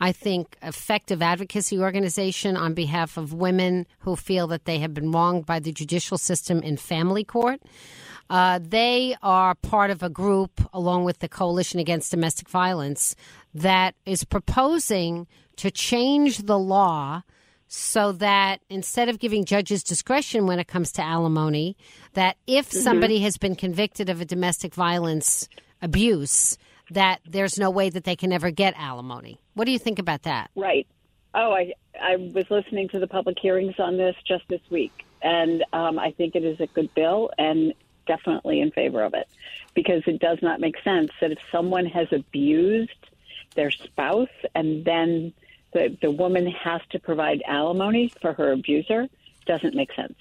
I 0.00 0.12
think, 0.12 0.56
effective 0.62 1.20
advocacy 1.20 1.78
organization 1.78 2.56
on 2.56 2.74
behalf 2.74 3.16
of 3.16 3.32
women 3.32 3.86
who 4.00 4.14
feel 4.16 4.46
that 4.48 4.66
they 4.66 4.78
have 4.78 4.94
been 4.94 5.10
wronged 5.10 5.46
by 5.46 5.58
the 5.58 5.72
judicial 5.72 6.18
system 6.18 6.60
in 6.62 6.76
family 6.76 7.24
court. 7.24 7.60
Uh, 8.28 8.58
they 8.62 9.16
are 9.22 9.54
part 9.54 9.90
of 9.90 10.02
a 10.02 10.10
group, 10.10 10.60
along 10.72 11.04
with 11.04 11.20
the 11.20 11.28
Coalition 11.28 11.78
Against 11.78 12.10
Domestic 12.10 12.48
Violence, 12.48 13.14
that 13.54 13.94
is 14.04 14.24
proposing 14.24 15.26
to 15.56 15.70
change 15.70 16.38
the 16.38 16.58
law 16.58 17.22
so 17.68 18.12
that 18.12 18.60
instead 18.68 19.08
of 19.08 19.18
giving 19.18 19.44
judges 19.44 19.82
discretion 19.82 20.46
when 20.46 20.58
it 20.58 20.68
comes 20.68 20.92
to 20.92 21.02
alimony, 21.02 21.76
that 22.14 22.36
if 22.46 22.70
mm-hmm. 22.70 22.78
somebody 22.78 23.20
has 23.20 23.38
been 23.38 23.56
convicted 23.56 24.08
of 24.08 24.20
a 24.20 24.24
domestic 24.24 24.74
violence 24.74 25.48
abuse, 25.82 26.56
that 26.90 27.20
there's 27.28 27.58
no 27.58 27.70
way 27.70 27.90
that 27.90 28.04
they 28.04 28.16
can 28.16 28.32
ever 28.32 28.50
get 28.50 28.74
alimony. 28.76 29.40
What 29.54 29.64
do 29.64 29.72
you 29.72 29.78
think 29.78 29.98
about 29.98 30.22
that? 30.22 30.50
Right. 30.54 30.86
Oh, 31.34 31.52
I 31.52 31.72
I 32.00 32.16
was 32.16 32.44
listening 32.50 32.88
to 32.90 33.00
the 33.00 33.06
public 33.06 33.38
hearings 33.40 33.74
on 33.78 33.96
this 33.96 34.14
just 34.26 34.44
this 34.48 34.60
week, 34.70 34.92
and 35.22 35.64
um, 35.72 35.98
I 35.98 36.12
think 36.12 36.34
it 36.34 36.44
is 36.44 36.60
a 36.60 36.66
good 36.68 36.94
bill, 36.94 37.30
and 37.36 37.74
definitely 38.06 38.60
in 38.60 38.70
favor 38.70 39.02
of 39.02 39.14
it 39.14 39.28
because 39.74 40.02
it 40.06 40.20
does 40.20 40.38
not 40.42 40.60
make 40.60 40.76
sense 40.82 41.10
that 41.20 41.32
if 41.32 41.38
someone 41.52 41.86
has 41.86 42.08
abused 42.12 42.90
their 43.54 43.70
spouse 43.70 44.28
and 44.54 44.84
then 44.84 45.32
the, 45.72 45.96
the 46.00 46.10
woman 46.10 46.46
has 46.46 46.80
to 46.90 46.98
provide 46.98 47.42
alimony 47.46 48.12
for 48.20 48.32
her 48.32 48.52
abuser 48.52 49.08
doesn't 49.46 49.74
make 49.74 49.92
sense. 49.94 50.18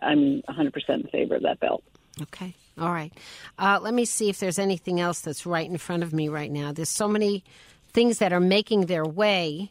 I'm 0.00 0.42
100% 0.42 0.88
in 0.88 1.02
favor 1.04 1.36
of 1.36 1.42
that 1.42 1.60
bill. 1.60 1.82
Okay. 2.20 2.54
All 2.78 2.92
right. 2.92 3.12
Uh, 3.58 3.78
let 3.82 3.94
me 3.94 4.04
see 4.04 4.28
if 4.28 4.38
there's 4.38 4.58
anything 4.58 5.00
else 5.00 5.20
that's 5.20 5.46
right 5.46 5.68
in 5.68 5.76
front 5.78 6.02
of 6.02 6.12
me 6.12 6.28
right 6.28 6.50
now. 6.50 6.72
There's 6.72 6.88
so 6.88 7.08
many 7.08 7.44
things 7.92 8.18
that 8.18 8.32
are 8.32 8.40
making 8.40 8.86
their 8.86 9.04
way. 9.04 9.70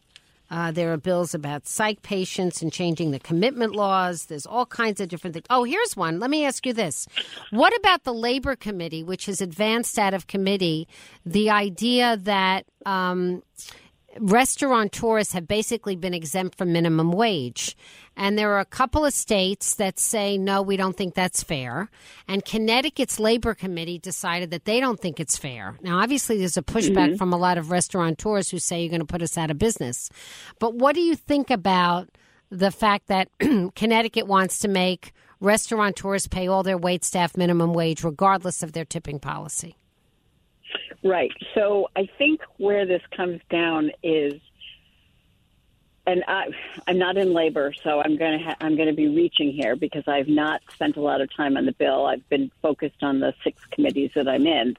Uh, 0.52 0.70
there 0.70 0.92
are 0.92 0.98
bills 0.98 1.34
about 1.34 1.66
psych 1.66 2.02
patients 2.02 2.62
and 2.62 2.74
changing 2.74 3.12
the 3.12 3.20
commitment 3.20 3.74
laws. 3.74 4.26
There's 4.26 4.46
all 4.46 4.66
kinds 4.66 5.00
of 5.00 5.08
different 5.08 5.34
things. 5.34 5.46
Oh, 5.50 5.64
here's 5.64 5.96
one. 5.96 6.20
Let 6.20 6.30
me 6.30 6.46
ask 6.46 6.66
you 6.66 6.74
this. 6.74 7.08
What 7.52 7.76
about 7.78 8.04
the 8.04 8.14
Labor 8.14 8.58
Committee, 8.58 9.02
which 9.02 9.28
has 9.28 9.40
advanced 9.40 9.98
out 9.98 10.14
of 10.14 10.28
committee 10.28 10.90
the 11.26 11.50
idea 11.50 12.18
that 12.18 12.66
um, 12.86 13.44
restaurateurs 14.20 15.32
have 15.32 15.48
basically 15.48 15.96
been 15.96 16.14
exempt 16.14 16.58
from 16.58 16.74
minimum 16.74 17.12
wage. 17.12 17.76
And 18.18 18.38
there 18.38 18.52
are 18.52 18.60
a 18.60 18.66
couple 18.66 19.06
of 19.06 19.14
states 19.14 19.76
that 19.76 20.00
say, 20.00 20.38
no, 20.38 20.62
we 20.62 20.76
don't 20.78 20.96
think 20.96 21.16
that's 21.16 21.44
fair. 21.44 21.90
And 22.28 22.44
Connecticut's 22.44 23.20
labor 23.20 23.54
committee 23.54 24.00
decided 24.00 24.52
that 24.52 24.66
they 24.66 24.80
don't 24.80 25.00
think 25.00 25.20
it's 25.20 25.38
fair. 25.38 25.78
Now, 25.82 26.00
obviously, 26.00 26.38
there's 26.38 26.58
a 26.58 26.62
pushback 26.62 27.10
mm-hmm. 27.10 27.16
from 27.16 27.34
a 27.34 27.38
lot 27.38 27.58
of 27.58 27.72
restaurateurs 27.72 28.50
who 28.50 28.60
say 28.60 28.82
you're 28.82 28.90
going 28.90 29.00
to 29.00 29.06
put 29.06 29.22
us 29.22 29.38
out 29.38 29.50
of 29.50 29.58
business. 29.58 30.10
But 30.60 30.76
what 30.76 30.96
do 30.96 31.02
you 31.02 31.16
think 31.16 31.50
about 31.50 32.10
the 32.50 32.72
fact 32.72 33.08
that 33.08 33.30
Connecticut 33.76 34.28
wants 34.28 34.60
to 34.60 34.68
make 34.68 35.14
restaurateurs 35.40 36.28
pay 36.28 36.48
all 36.48 36.64
their 36.64 36.78
wait 36.78 37.06
staff 37.06 37.38
minimum 37.38 37.74
wage, 37.74 38.04
regardless 38.04 38.62
of 38.62 38.74
their 38.74 38.86
tipping 38.86 39.20
policy? 39.20 39.78
Right. 41.04 41.32
So 41.56 41.90
I 41.96 42.08
think 42.18 42.42
where 42.58 42.86
this 42.86 43.02
comes 43.16 43.42
down 43.50 43.92
is, 44.04 44.40
and 46.06 46.24
I, 46.28 46.48
I'm 46.88 47.00
not 47.00 47.18
in 47.18 47.34
labor, 47.34 47.74
so 47.84 48.02
I'm 48.02 48.18
going 48.18 48.38
to 48.38 48.46
ha- 48.46 48.58
I'm 48.62 48.76
going 48.76 48.88
to 48.88 48.96
be 48.96 49.08
reaching 49.08 49.52
here 49.52 49.76
because 49.76 50.04
I've 50.08 50.28
not 50.28 50.62
spent 50.74 50.98
a 50.98 51.02
lot 51.02 51.22
of 51.22 51.36
time 51.36 51.58
on 51.58 51.66
the 51.66 51.72
bill. 51.72 52.06
I've 52.06 52.28
been 52.30 52.52
focused 52.62 53.02
on 53.02 53.20
the 53.20 53.34
six 53.44 53.60
committees 53.72 54.12
that 54.16 54.28
I'm 54.28 54.46
in. 54.46 54.76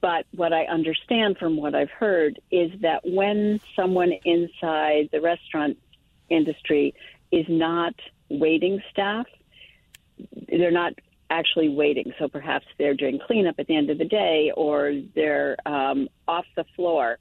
But 0.00 0.26
what 0.34 0.52
I 0.52 0.64
understand 0.64 1.38
from 1.38 1.56
what 1.56 1.74
I've 1.74 1.90
heard 1.90 2.40
is 2.50 2.72
that 2.80 3.02
when 3.04 3.60
someone 3.76 4.12
inside 4.24 5.10
the 5.12 5.20
restaurant 5.20 5.78
industry 6.28 6.94
is 7.30 7.46
not 7.48 7.94
waiting 8.28 8.82
staff, 8.90 9.26
they're 10.48 10.72
not 10.72 10.94
actually 11.32 11.70
waiting. 11.70 12.12
So 12.18 12.28
perhaps 12.28 12.66
they're 12.78 12.94
doing 12.94 13.18
cleanup 13.26 13.56
at 13.58 13.66
the 13.66 13.74
end 13.74 13.88
of 13.90 13.98
the 13.98 14.04
day 14.04 14.52
or 14.54 14.92
they're 15.14 15.56
um, 15.66 16.08
off 16.28 16.44
the 16.56 16.64
floor. 16.76 17.18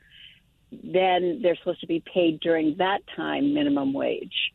Then 0.71 1.39
they're 1.41 1.55
supposed 1.55 1.81
to 1.81 1.87
be 1.87 2.03
paid 2.13 2.41
during 2.41 2.75
that 2.77 2.99
time 3.15 3.53
minimum 3.53 3.93
wage. 3.93 4.51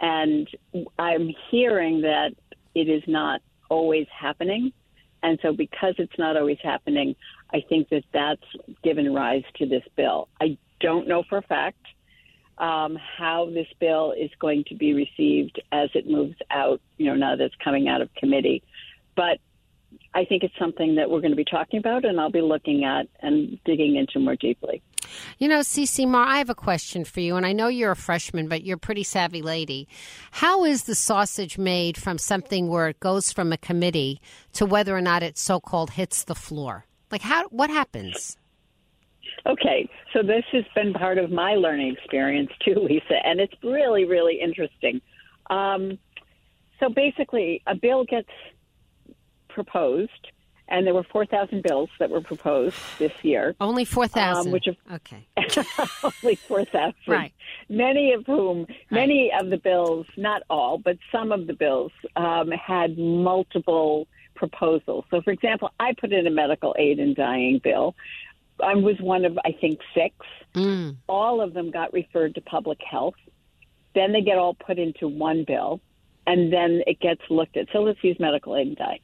And 0.00 0.46
I'm 0.98 1.30
hearing 1.50 2.02
that 2.02 2.32
it 2.74 2.88
is 2.88 3.02
not 3.06 3.40
always 3.70 4.06
happening. 4.16 4.72
And 5.22 5.38
so, 5.42 5.52
because 5.52 5.94
it's 5.98 6.18
not 6.18 6.36
always 6.36 6.58
happening, 6.62 7.14
I 7.52 7.62
think 7.68 7.88
that 7.90 8.04
that's 8.12 8.42
given 8.82 9.12
rise 9.12 9.44
to 9.56 9.66
this 9.66 9.82
bill. 9.96 10.28
I 10.40 10.56
don't 10.80 11.08
know 11.08 11.24
for 11.28 11.38
a 11.38 11.42
fact 11.42 11.86
um, 12.60 12.98
how 13.18 13.50
this 13.52 13.66
bill 13.80 14.12
is 14.12 14.30
going 14.38 14.64
to 14.68 14.74
be 14.74 14.92
received 14.92 15.60
as 15.72 15.88
it 15.94 16.06
moves 16.06 16.36
out, 16.50 16.80
you 16.98 17.06
know, 17.06 17.14
now 17.14 17.36
that 17.36 17.44
it's 17.44 17.54
coming 17.64 17.88
out 17.88 18.02
of 18.02 18.14
committee. 18.14 18.62
But 19.20 19.38
I 20.14 20.24
think 20.24 20.44
it's 20.44 20.58
something 20.58 20.94
that 20.94 21.10
we're 21.10 21.20
going 21.20 21.32
to 21.32 21.36
be 21.36 21.44
talking 21.44 21.78
about, 21.78 22.06
and 22.06 22.18
I'll 22.18 22.30
be 22.30 22.40
looking 22.40 22.84
at 22.84 23.06
and 23.20 23.58
digging 23.66 23.96
into 23.96 24.18
more 24.18 24.34
deeply. 24.34 24.80
You 25.38 25.46
know, 25.46 25.60
Ceci 25.60 26.06
Maher, 26.06 26.24
I 26.24 26.38
have 26.38 26.48
a 26.48 26.54
question 26.54 27.04
for 27.04 27.20
you, 27.20 27.36
and 27.36 27.44
I 27.44 27.52
know 27.52 27.68
you're 27.68 27.90
a 27.90 27.96
freshman, 27.96 28.48
but 28.48 28.64
you're 28.64 28.76
a 28.76 28.86
pretty 28.88 29.02
savvy 29.02 29.42
lady. 29.42 29.88
How 30.30 30.64
is 30.64 30.84
the 30.84 30.94
sausage 30.94 31.58
made 31.58 31.98
from 31.98 32.16
something 32.16 32.68
where 32.68 32.88
it 32.88 32.98
goes 33.00 33.30
from 33.30 33.52
a 33.52 33.58
committee 33.58 34.22
to 34.54 34.64
whether 34.64 34.96
or 34.96 35.02
not 35.02 35.22
it 35.22 35.36
so-called 35.36 35.90
hits 35.90 36.24
the 36.24 36.34
floor? 36.34 36.86
Like, 37.10 37.20
how? 37.20 37.46
What 37.48 37.68
happens? 37.68 38.38
Okay, 39.44 39.86
so 40.14 40.22
this 40.22 40.44
has 40.52 40.64
been 40.74 40.94
part 40.94 41.18
of 41.18 41.30
my 41.30 41.56
learning 41.56 41.94
experience 41.94 42.52
too, 42.64 42.76
Lisa, 42.76 43.18
and 43.22 43.38
it's 43.38 43.52
really, 43.62 44.06
really 44.06 44.40
interesting. 44.40 45.02
Um, 45.50 45.98
so 46.78 46.88
basically, 46.88 47.60
a 47.66 47.74
bill 47.74 48.04
gets 48.04 48.30
proposed, 49.54 50.28
and 50.70 50.86
there 50.86 50.94
were 50.94 51.02
4,000 51.02 51.62
bills 51.62 51.90
that 51.98 52.10
were 52.10 52.20
proposed 52.20 52.76
this 52.98 53.12
year. 53.22 53.54
Only 53.60 53.84
4,000. 53.84 54.46
Um, 54.46 54.52
which 54.52 54.66
have, 54.66 54.76
okay. 54.94 55.26
only 56.22 56.36
4,000. 56.36 56.94
Right. 57.06 57.32
Many 57.68 58.12
of 58.12 58.24
whom, 58.24 58.66
many 58.90 59.30
right. 59.32 59.42
of 59.42 59.50
the 59.50 59.56
bills, 59.56 60.06
not 60.16 60.42
all, 60.48 60.78
but 60.78 60.96
some 61.10 61.32
of 61.32 61.46
the 61.48 61.54
bills 61.54 61.92
um, 62.16 62.50
had 62.50 62.96
multiple 62.96 64.06
proposals. 64.36 65.04
So, 65.10 65.20
for 65.22 65.32
example, 65.32 65.70
I 65.80 65.92
put 65.92 66.12
in 66.12 66.26
a 66.26 66.30
medical 66.30 66.74
aid 66.78 66.98
in 67.00 67.14
dying 67.14 67.60
bill. 67.62 67.96
I 68.62 68.74
was 68.74 68.96
one 69.00 69.24
of, 69.24 69.38
I 69.44 69.52
think, 69.60 69.80
six. 69.92 70.14
Mm. 70.54 70.96
All 71.08 71.40
of 71.40 71.52
them 71.52 71.70
got 71.70 71.92
referred 71.92 72.36
to 72.36 72.40
public 72.40 72.78
health. 72.88 73.14
Then 73.94 74.12
they 74.12 74.20
get 74.20 74.38
all 74.38 74.54
put 74.54 74.78
into 74.78 75.08
one 75.08 75.44
bill, 75.44 75.80
and 76.26 76.52
then 76.52 76.82
it 76.86 77.00
gets 77.00 77.22
looked 77.28 77.56
at. 77.56 77.66
So 77.72 77.80
let's 77.80 78.02
use 78.04 78.18
medical 78.20 78.56
aid 78.56 78.68
in 78.68 78.74
dying 78.74 79.00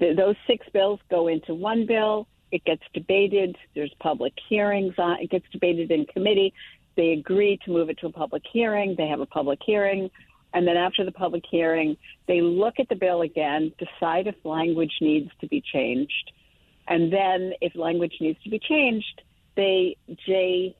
those 0.00 0.36
six 0.46 0.66
bills 0.72 1.00
go 1.10 1.28
into 1.28 1.54
one 1.54 1.86
bill. 1.86 2.26
It 2.50 2.64
gets 2.64 2.82
debated. 2.92 3.56
There's 3.74 3.92
public 4.00 4.32
hearings 4.48 4.94
on. 4.98 5.20
It 5.20 5.30
gets 5.30 5.46
debated 5.52 5.90
in 5.90 6.06
committee. 6.06 6.52
They 6.96 7.12
agree 7.12 7.58
to 7.64 7.70
move 7.70 7.90
it 7.90 7.98
to 7.98 8.06
a 8.06 8.12
public 8.12 8.42
hearing. 8.52 8.94
They 8.96 9.08
have 9.08 9.20
a 9.20 9.26
public 9.26 9.58
hearing, 9.64 10.10
and 10.52 10.66
then 10.66 10.76
after 10.76 11.04
the 11.04 11.12
public 11.12 11.42
hearing, 11.50 11.96
they 12.28 12.40
look 12.40 12.74
at 12.78 12.88
the 12.88 12.94
bill 12.94 13.22
again, 13.22 13.72
decide 13.78 14.28
if 14.28 14.36
language 14.44 14.92
needs 15.00 15.30
to 15.40 15.48
be 15.48 15.60
changed, 15.60 16.30
and 16.86 17.12
then 17.12 17.52
if 17.60 17.74
language 17.74 18.14
needs 18.20 18.40
to 18.44 18.50
be 18.50 18.60
changed, 18.60 19.22
they 19.56 19.96
J 20.26 20.76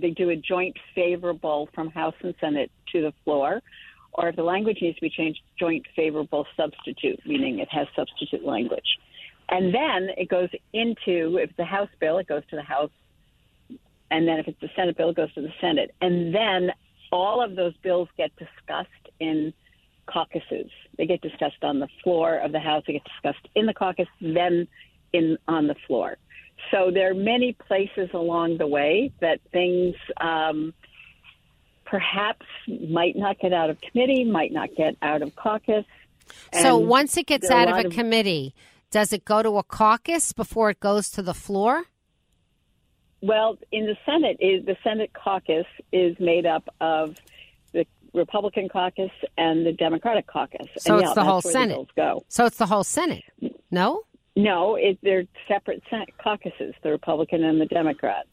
they 0.00 0.10
do 0.10 0.30
a 0.30 0.36
joint 0.36 0.76
favorable 0.94 1.68
from 1.74 1.90
House 1.90 2.14
and 2.22 2.34
Senate 2.40 2.70
to 2.92 3.02
the 3.02 3.12
floor 3.24 3.62
or 4.16 4.28
if 4.28 4.36
the 4.36 4.42
language 4.42 4.78
needs 4.80 4.96
to 4.96 5.02
be 5.02 5.10
changed, 5.10 5.40
joint 5.58 5.86
favorable 5.94 6.46
substitute, 6.56 7.20
meaning 7.26 7.60
it 7.60 7.68
has 7.70 7.86
substitute 7.94 8.44
language. 8.44 8.98
And 9.48 9.72
then 9.72 10.08
it 10.16 10.28
goes 10.28 10.48
into, 10.72 11.38
if 11.38 11.50
it's 11.50 11.58
a 11.58 11.64
House 11.64 11.88
bill, 12.00 12.18
it 12.18 12.26
goes 12.26 12.42
to 12.50 12.56
the 12.56 12.62
House 12.62 12.90
and 14.10 14.26
then 14.26 14.38
if 14.38 14.48
it's 14.48 14.62
a 14.62 14.68
Senate 14.76 14.96
bill, 14.96 15.10
it 15.10 15.16
goes 15.16 15.32
to 15.34 15.42
the 15.42 15.52
Senate, 15.60 15.94
and 16.00 16.34
then 16.34 16.70
all 17.12 17.42
of 17.42 17.56
those 17.56 17.76
bills 17.78 18.08
get 18.16 18.30
discussed 18.36 18.88
in 19.20 19.52
caucuses. 20.06 20.70
They 20.96 21.06
get 21.06 21.20
discussed 21.20 21.62
on 21.62 21.80
the 21.80 21.88
floor 22.02 22.38
of 22.38 22.52
the 22.52 22.60
House. 22.60 22.84
They 22.86 22.94
get 22.94 23.04
discussed 23.04 23.48
in 23.54 23.66
the 23.66 23.74
caucus, 23.74 24.06
then 24.20 24.68
in 25.12 25.38
on 25.48 25.66
the 25.66 25.74
floor. 25.86 26.16
So 26.70 26.90
there 26.92 27.10
are 27.10 27.14
many 27.14 27.52
places 27.52 28.10
along 28.14 28.58
the 28.58 28.66
way 28.66 29.12
that 29.20 29.40
things 29.52 29.94
um, 30.20 30.72
perhaps 31.86 32.44
might 32.88 33.16
not 33.16 33.38
get 33.38 33.52
out 33.52 33.70
of 33.70 33.80
committee, 33.80 34.24
might 34.24 34.52
not 34.52 34.74
get 34.76 34.96
out 35.00 35.22
of 35.22 35.34
caucus. 35.36 35.84
So 36.60 36.76
once 36.76 37.16
it 37.16 37.26
gets 37.26 37.50
out 37.50 37.68
a 37.68 37.78
of 37.78 37.86
a 37.86 37.88
committee, 37.88 38.54
does 38.90 39.12
it 39.12 39.24
go 39.24 39.42
to 39.42 39.56
a 39.58 39.62
caucus 39.62 40.32
before 40.32 40.70
it 40.70 40.80
goes 40.80 41.08
to 41.10 41.22
the 41.22 41.34
floor? 41.34 41.84
Well, 43.22 43.58
in 43.72 43.86
the 43.86 43.96
Senate, 44.04 44.36
is 44.40 44.64
the 44.66 44.76
Senate 44.84 45.12
caucus 45.12 45.66
is 45.92 46.16
made 46.20 46.46
up 46.46 46.68
of 46.80 47.16
the 47.72 47.86
Republican 48.12 48.68
caucus 48.68 49.10
and 49.38 49.64
the 49.64 49.72
Democratic 49.72 50.26
caucus. 50.26 50.68
So 50.78 50.94
and 50.94 51.02
it's 51.02 51.10
yeah, 51.10 51.14
the 51.14 51.24
whole 51.24 51.42
Senate. 51.42 51.88
go. 51.96 52.24
So 52.28 52.46
it's 52.46 52.58
the 52.58 52.66
whole 52.66 52.84
Senate. 52.84 53.24
No? 53.70 54.02
No, 54.36 54.76
it, 54.76 54.98
they're 55.02 55.24
separate 55.48 55.82
Senate 55.88 56.10
caucuses, 56.22 56.74
the 56.82 56.90
Republican 56.90 57.42
and 57.42 57.60
the 57.60 57.66
Democrat. 57.66 58.26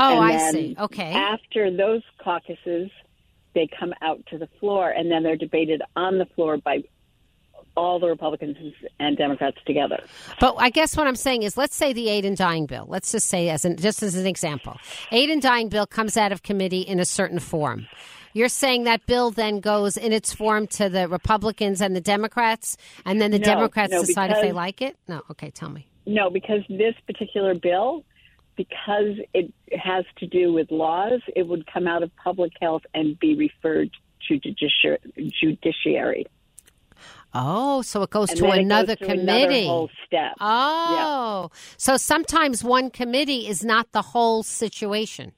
Oh, 0.00 0.18
I 0.18 0.50
see. 0.50 0.76
Okay. 0.78 1.12
After 1.12 1.70
those 1.74 2.02
caucuses, 2.22 2.90
they 3.54 3.68
come 3.78 3.92
out 4.02 4.24
to 4.30 4.38
the 4.38 4.48
floor, 4.58 4.90
and 4.90 5.10
then 5.10 5.22
they're 5.22 5.36
debated 5.36 5.82
on 5.96 6.18
the 6.18 6.26
floor 6.26 6.56
by 6.56 6.82
all 7.76 8.00
the 8.00 8.08
Republicans 8.08 8.56
and 8.98 9.16
Democrats 9.16 9.58
together. 9.64 10.02
But 10.40 10.56
I 10.58 10.70
guess 10.70 10.96
what 10.96 11.06
I'm 11.06 11.16
saying 11.16 11.44
is, 11.44 11.56
let's 11.56 11.76
say 11.76 11.92
the 11.92 12.08
aid 12.08 12.24
and 12.24 12.36
dying 12.36 12.66
bill. 12.66 12.86
Let's 12.88 13.12
just 13.12 13.28
say, 13.28 13.48
as 13.48 13.64
an, 13.64 13.76
just 13.76 14.02
as 14.02 14.16
an 14.16 14.26
example, 14.26 14.76
aid 15.12 15.30
and 15.30 15.40
dying 15.40 15.68
bill 15.68 15.86
comes 15.86 16.16
out 16.16 16.32
of 16.32 16.42
committee 16.42 16.80
in 16.80 16.98
a 16.98 17.04
certain 17.04 17.38
form. 17.38 17.86
You're 18.32 18.48
saying 18.48 18.84
that 18.84 19.06
bill 19.06 19.30
then 19.30 19.60
goes 19.60 19.96
in 19.96 20.12
its 20.12 20.32
form 20.32 20.66
to 20.68 20.88
the 20.88 21.08
Republicans 21.08 21.80
and 21.80 21.96
the 21.96 22.00
Democrats, 22.00 22.76
and 23.04 23.20
then 23.20 23.30
the 23.30 23.38
No, 23.38 23.44
Democrats 23.44 23.92
no, 23.92 24.04
decide 24.04 24.30
if 24.30 24.40
they 24.40 24.52
like 24.52 24.80
it. 24.80 24.96
No, 25.08 25.22
okay, 25.30 25.50
tell 25.50 25.68
me. 25.68 25.86
No, 26.06 26.30
because 26.30 26.60
this 26.68 26.94
particular 27.06 27.54
bill, 27.54 28.04
because 28.60 29.16
it 29.32 29.52
has 29.72 30.04
to 30.18 30.26
do 30.26 30.52
with 30.52 30.70
laws, 30.70 31.22
it 31.34 31.46
would 31.48 31.66
come 31.72 31.86
out 31.86 32.02
of 32.02 32.10
public 32.16 32.52
health 32.60 32.82
and 32.92 33.18
be 33.18 33.34
referred 33.34 33.90
to 34.28 34.38
judici- 34.38 35.30
judiciary. 35.40 36.26
Oh, 37.32 37.80
so 37.80 38.02
it 38.02 38.10
goes 38.10 38.28
And 38.30 38.38
to 38.40 38.44
it 38.44 38.48
goes 38.48 38.58
another 38.58 38.96
committee. 38.96 39.20
Another 39.22 39.64
whole 39.64 39.90
step. 40.06 40.32
Oh, 40.40 41.50
so 41.78 41.96
sometimes 41.96 42.62
one 42.62 42.90
committee 42.90 43.48
is 43.48 43.64
not 43.64 43.92
the 43.92 44.02
whole 44.02 44.42
situation. 44.42 45.32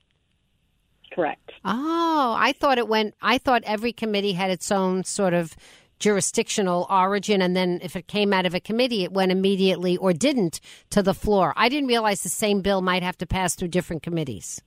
Correct. 1.14 1.52
Oh, 1.64 2.34
I 2.36 2.52
thought 2.52 2.78
it 2.78 2.88
went. 2.88 3.14
I 3.22 3.38
thought 3.38 3.62
every 3.64 3.92
committee 3.92 4.32
had 4.32 4.50
its 4.50 4.72
own 4.72 5.04
sort 5.04 5.34
of 5.34 5.54
jurisdictional 6.02 6.84
origin, 6.90 7.40
and 7.40 7.54
then 7.54 7.78
if 7.80 7.94
it 7.94 8.08
came 8.08 8.32
out 8.32 8.44
of 8.44 8.54
a 8.54 8.60
committee, 8.60 9.04
it 9.04 9.12
went 9.12 9.30
immediately 9.30 9.96
or 9.96 10.12
didn't 10.12 10.60
to 10.90 11.00
the 11.00 11.14
floor. 11.14 11.54
I 11.56 11.68
didn't 11.68 11.88
realize 11.88 12.22
the 12.22 12.28
same 12.28 12.60
bill 12.60 12.82
might 12.82 13.04
have 13.04 13.16
to 13.18 13.26
pass 13.26 13.54
through 13.54 13.68
different 13.68 14.02
committees. 14.02 14.60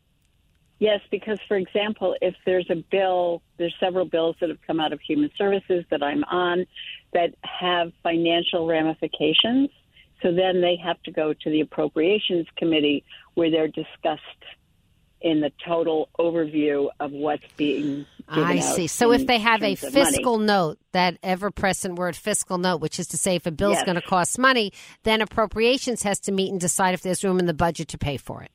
Yes, 0.79 1.01
because 1.11 1.39
for 1.47 1.57
example, 1.57 2.15
if 2.21 2.35
there's 2.45 2.69
a 2.69 2.83
bill, 2.89 3.41
there's 3.57 3.75
several 3.81 4.05
bills 4.05 4.37
that 4.39 4.49
have 4.49 4.61
come 4.65 4.79
out 4.79 4.93
of 4.93 5.01
human 5.01 5.29
services 5.37 5.83
that 5.91 6.01
I'm 6.01 6.23
on 6.25 6.65
that 7.13 7.35
have 7.41 7.91
financial 8.01 8.65
ramifications. 8.65 9.69
So 10.21 10.31
then 10.33 10.61
they 10.61 10.77
have 10.83 11.01
to 11.03 11.11
go 11.11 11.33
to 11.33 11.49
the 11.49 11.61
appropriations 11.61 12.47
committee 12.57 13.03
where 13.33 13.51
they're 13.51 13.67
discussed 13.67 14.21
in 15.21 15.41
the 15.41 15.51
total 15.65 16.09
overview 16.19 16.89
of 16.99 17.11
what's 17.11 17.43
being 17.57 18.05
I 18.27 18.59
see. 18.59 18.87
So 18.87 19.11
if 19.11 19.27
they 19.27 19.37
have 19.39 19.61
a 19.63 19.75
fiscal 19.75 20.39
note, 20.39 20.77
that 20.93 21.17
ever 21.23 21.51
present 21.51 21.95
word 21.95 22.15
fiscal 22.15 22.57
note, 22.57 22.81
which 22.81 22.99
is 22.99 23.07
to 23.07 23.17
say 23.17 23.35
if 23.35 23.45
a 23.45 23.51
bill's 23.51 23.75
Yes. 23.75 23.83
going 23.85 23.95
to 23.95 24.01
cost 24.01 24.39
money, 24.39 24.71
then 25.03 25.21
appropriations 25.21 26.01
has 26.03 26.19
to 26.21 26.31
meet 26.31 26.51
and 26.51 26.59
decide 26.59 26.93
if 26.95 27.01
there's 27.01 27.23
room 27.23 27.37
in 27.39 27.45
the 27.45 27.53
budget 27.53 27.87
to 27.89 27.97
pay 27.97 28.17
for 28.17 28.41
it. 28.43 28.51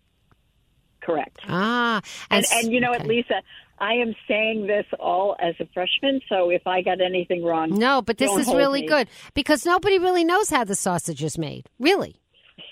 correct. 1.01 1.39
Ah, 1.49 2.03
And, 2.31 2.45
s- 2.45 2.53
and 2.65 2.73
you 2.73 2.81
know 2.81 2.91
what. 2.91 3.07
Lisa, 3.07 3.43
I 3.79 3.95
am 3.95 4.15
saying 4.29 4.67
this 4.67 4.85
all 4.99 5.35
as 5.41 5.55
a 5.59 5.67
freshman, 5.73 6.21
so 6.29 6.51
if 6.51 6.67
I 6.67 6.83
got 6.83 7.01
anything 7.01 7.43
wrong, 7.43 7.71
No, 7.71 8.03
but 8.03 8.19
this 8.19 8.31
is 8.37 8.47
really 8.53 8.83
me. 8.83 8.87
good 8.89 9.09
because 9.35 9.65
nobody 9.65 9.99
really 9.99 10.25
knows 10.25 10.51
how 10.51 10.65
the 10.65 10.75
sausage 10.77 11.23
is 11.25 11.39
made, 11.39 11.69
really. 11.79 12.17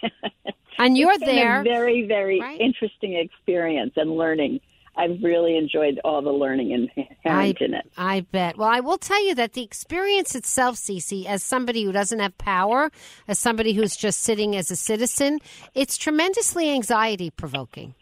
and 0.78 0.96
you're 0.96 1.18
been 1.18 1.28
there. 1.28 1.60
a 1.60 1.64
very, 1.64 2.06
very 2.06 2.40
right? 2.40 2.60
interesting 2.60 3.14
experience 3.14 3.92
and 3.96 4.16
learning. 4.16 4.60
I've 4.96 5.22
really 5.22 5.56
enjoyed 5.56 6.00
all 6.04 6.22
the 6.22 6.32
learning 6.32 6.72
inherent 6.72 7.60
in 7.60 7.72
it. 7.72 7.90
I 7.96 8.22
bet. 8.32 8.58
Well, 8.58 8.68
I 8.68 8.80
will 8.80 8.98
tell 8.98 9.24
you 9.24 9.34
that 9.36 9.52
the 9.52 9.62
experience 9.62 10.34
itself, 10.34 10.76
Ceci, 10.76 11.24
as 11.26 11.44
somebody 11.44 11.84
who 11.84 11.92
doesn't 11.92 12.18
have 12.18 12.36
power, 12.36 12.90
as 13.28 13.38
somebody 13.38 13.74
who's 13.74 13.94
just 13.94 14.22
sitting 14.22 14.56
as 14.56 14.72
a 14.72 14.76
citizen, 14.76 15.38
it's 15.72 15.96
tremendously 15.96 16.68
anxiety 16.70 17.30
provoking. 17.30 17.94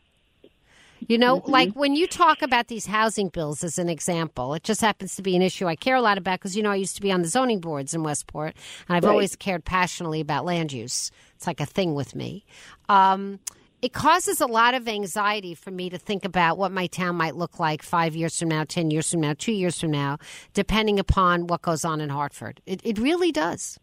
You 1.09 1.18
know, 1.18 1.40
Mm-hmm. 1.40 1.50
like 1.50 1.72
when 1.74 1.94
you 1.94 2.06
talk 2.06 2.42
about 2.42 2.68
these 2.68 2.87
housing 2.87 3.28
bills 3.28 3.62
as 3.62 3.78
an 3.78 3.88
example, 3.88 4.54
it 4.54 4.62
just 4.64 4.80
happens 4.80 5.14
to 5.16 5.22
be 5.22 5.37
an 5.37 5.42
issue 5.42 5.66
I 5.66 5.76
care 5.76 5.96
a 5.96 6.00
lot 6.00 6.18
about 6.18 6.40
because, 6.40 6.56
you 6.56 6.62
know, 6.62 6.70
I 6.70 6.76
used 6.76 6.96
to 6.96 7.02
be 7.02 7.12
on 7.12 7.22
the 7.22 7.28
zoning 7.28 7.61
boards 7.61 7.94
in 7.94 8.02
Westport 8.02 8.54
and 8.88 8.96
I've 8.96 9.04
Right. 9.04 9.11
always 9.11 9.37
cared 9.37 9.64
passionately 9.64 10.20
about 10.20 10.44
land 10.44 10.72
use. 10.72 11.11
It's 11.37 11.46
like 11.46 11.61
a 11.61 11.66
thing 11.66 11.94
with 11.94 12.14
me. 12.14 12.44
Um, 12.88 13.40
it 13.82 13.92
causes 13.92 14.40
a 14.40 14.46
lot 14.46 14.72
of 14.74 14.88
anxiety 14.88 15.54
for 15.54 15.70
me 15.70 15.90
to 15.90 15.98
think 15.98 16.24
about 16.24 16.56
what 16.56 16.72
my 16.72 16.87
town 16.87 17.14
might 17.16 17.37
look 17.37 17.61
like 17.61 17.82
five 17.82 18.16
years 18.16 18.38
from 18.38 18.48
now, 18.48 18.64
10 18.64 18.90
years 18.90 19.11
from 19.11 19.20
now, 19.20 19.35
two 19.37 19.52
years 19.52 19.78
from 19.78 19.90
now, 19.90 20.18
depending 20.54 20.98
upon 20.98 21.46
what 21.46 21.61
goes 21.62 21.85
on 21.85 22.00
in 22.00 22.09
Hartford. 22.09 22.61
It, 22.66 22.80
it 22.85 22.98
really 22.98 23.30
does. 23.32 23.78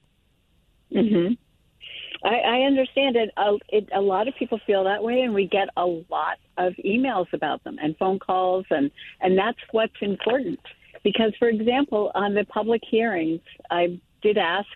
I, 2.24 2.36
I 2.36 2.62
understand 2.62 3.16
it. 3.16 3.32
A, 3.38 3.58
it. 3.70 3.90
a 3.94 4.02
lot 4.02 4.28
of 4.28 4.36
people 4.36 4.60
feel 4.66 4.86
that 4.86 5.04
way, 5.04 5.22
and 5.22 5.34
we 5.34 5.48
get 5.48 5.68
a 5.76 5.86
lot 5.86 6.38
of 6.58 6.74
emails 6.86 7.32
about 7.34 7.64
them 7.64 7.78
and 7.82 7.98
phone 7.98 8.20
calls, 8.20 8.66
and, 8.70 8.92
and 9.22 9.38
that's 9.38 9.60
what's 9.72 9.96
important. 10.02 10.60
Because, 11.04 11.34
for 11.38 11.50
example, 11.50 12.12
on 12.16 12.34
the 12.34 12.46
public 12.46 12.82
hearings, 12.90 13.42
I 13.70 14.00
did 14.22 14.38
ask 14.38 14.68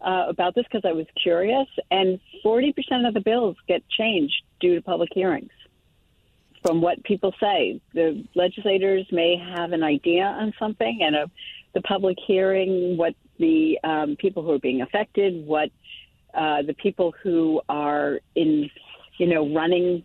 uh, 0.00 0.26
about 0.28 0.54
this 0.54 0.64
because 0.64 0.88
I 0.88 0.92
was 0.92 1.06
curious, 1.22 1.68
and 1.90 2.18
40% 2.44 2.74
of 3.06 3.14
the 3.14 3.20
bills 3.20 3.56
get 3.68 3.82
changed 3.88 4.42
due 4.60 4.74
to 4.74 4.82
public 4.82 5.10
hearings. 5.14 5.50
From 6.66 6.80
what 6.80 7.04
people 7.04 7.32
say, 7.40 7.80
the 7.92 8.24
legislators 8.34 9.06
may 9.12 9.36
have 9.36 9.72
an 9.72 9.82
idea 9.84 10.24
on 10.24 10.52
something, 10.58 11.00
and 11.02 11.14
a, 11.14 11.30
the 11.74 11.82
public 11.82 12.16
hearing, 12.26 12.96
what 12.96 13.14
the 13.38 13.78
um, 13.84 14.16
people 14.16 14.42
who 14.42 14.52
are 14.52 14.58
being 14.58 14.80
affected, 14.80 15.46
what 15.46 15.70
uh, 16.34 16.62
the 16.62 16.74
people 16.74 17.14
who 17.22 17.60
are 17.68 18.20
in, 18.34 18.70
you 19.18 19.26
know, 19.26 19.54
running 19.54 20.04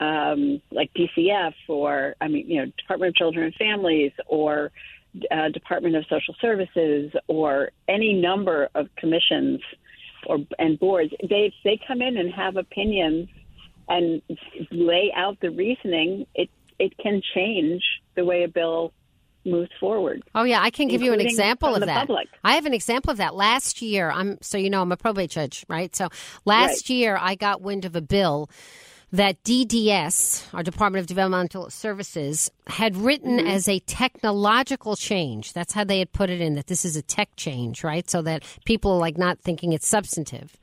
um, 0.00 0.60
like 0.70 0.90
DCF 0.94 1.54
or, 1.68 2.14
I 2.20 2.28
mean, 2.28 2.48
you 2.48 2.56
know, 2.56 2.72
Department 2.78 3.10
of 3.10 3.16
Children 3.16 3.46
and 3.46 3.54
Families 3.54 4.12
or 4.26 4.72
uh, 5.30 5.48
Department 5.50 5.96
of 5.96 6.04
Social 6.08 6.34
Services 6.40 7.12
or 7.26 7.70
any 7.88 8.14
number 8.14 8.68
of 8.74 8.88
commissions 8.96 9.60
or 10.26 10.38
and 10.58 10.78
boards. 10.78 11.12
They 11.28 11.52
they 11.64 11.78
come 11.86 12.02
in 12.02 12.16
and 12.16 12.32
have 12.32 12.56
opinions 12.56 13.28
and 13.88 14.22
lay 14.70 15.12
out 15.14 15.38
the 15.40 15.50
reasoning. 15.50 16.26
It 16.34 16.50
it 16.78 16.96
can 16.98 17.20
change 17.34 17.82
the 18.16 18.24
way 18.24 18.44
a 18.44 18.48
bill 18.48 18.92
moves 19.44 19.70
forward. 19.80 20.22
Oh 20.34 20.44
yeah, 20.44 20.60
I 20.60 20.70
can 20.70 20.88
give 20.88 21.02
you 21.02 21.12
an 21.12 21.20
example 21.20 21.74
of 21.74 21.80
that. 21.86 22.06
public. 22.06 22.28
I 22.44 22.54
have 22.54 22.66
an 22.66 22.74
example 22.74 23.10
of 23.10 23.16
that. 23.18 23.34
Last 23.34 23.80
year, 23.82 24.10
I'm 24.10 24.38
so 24.42 24.58
you 24.58 24.70
know 24.70 24.82
I'm 24.82 24.92
a 24.92 24.96
probate 24.96 25.30
judge, 25.30 25.64
right? 25.68 25.94
So 25.96 26.08
last 26.44 26.90
year 26.90 27.16
I 27.20 27.34
got 27.34 27.62
wind 27.62 27.84
of 27.84 27.96
a 27.96 28.00
bill 28.00 28.50
that 29.12 29.42
DDS, 29.42 30.46
our 30.54 30.62
Department 30.62 31.00
of 31.00 31.06
Developmental 31.08 31.68
Services, 31.70 32.48
had 32.68 32.96
written 32.96 33.38
Mm-hmm. 33.38 33.46
as 33.48 33.68
a 33.68 33.80
technological 33.80 34.94
change. 34.94 35.52
That's 35.52 35.72
how 35.72 35.82
they 35.82 35.98
had 35.98 36.12
put 36.12 36.30
it 36.30 36.40
in 36.40 36.54
that 36.54 36.68
this 36.68 36.84
is 36.84 36.94
a 36.96 37.02
tech 37.02 37.30
change, 37.36 37.82
right? 37.82 38.08
So 38.08 38.22
that 38.22 38.44
people 38.64 38.92
are 38.92 38.98
like 38.98 39.18
not 39.18 39.40
thinking 39.40 39.72
it's 39.72 39.88
substantive. 39.88 40.56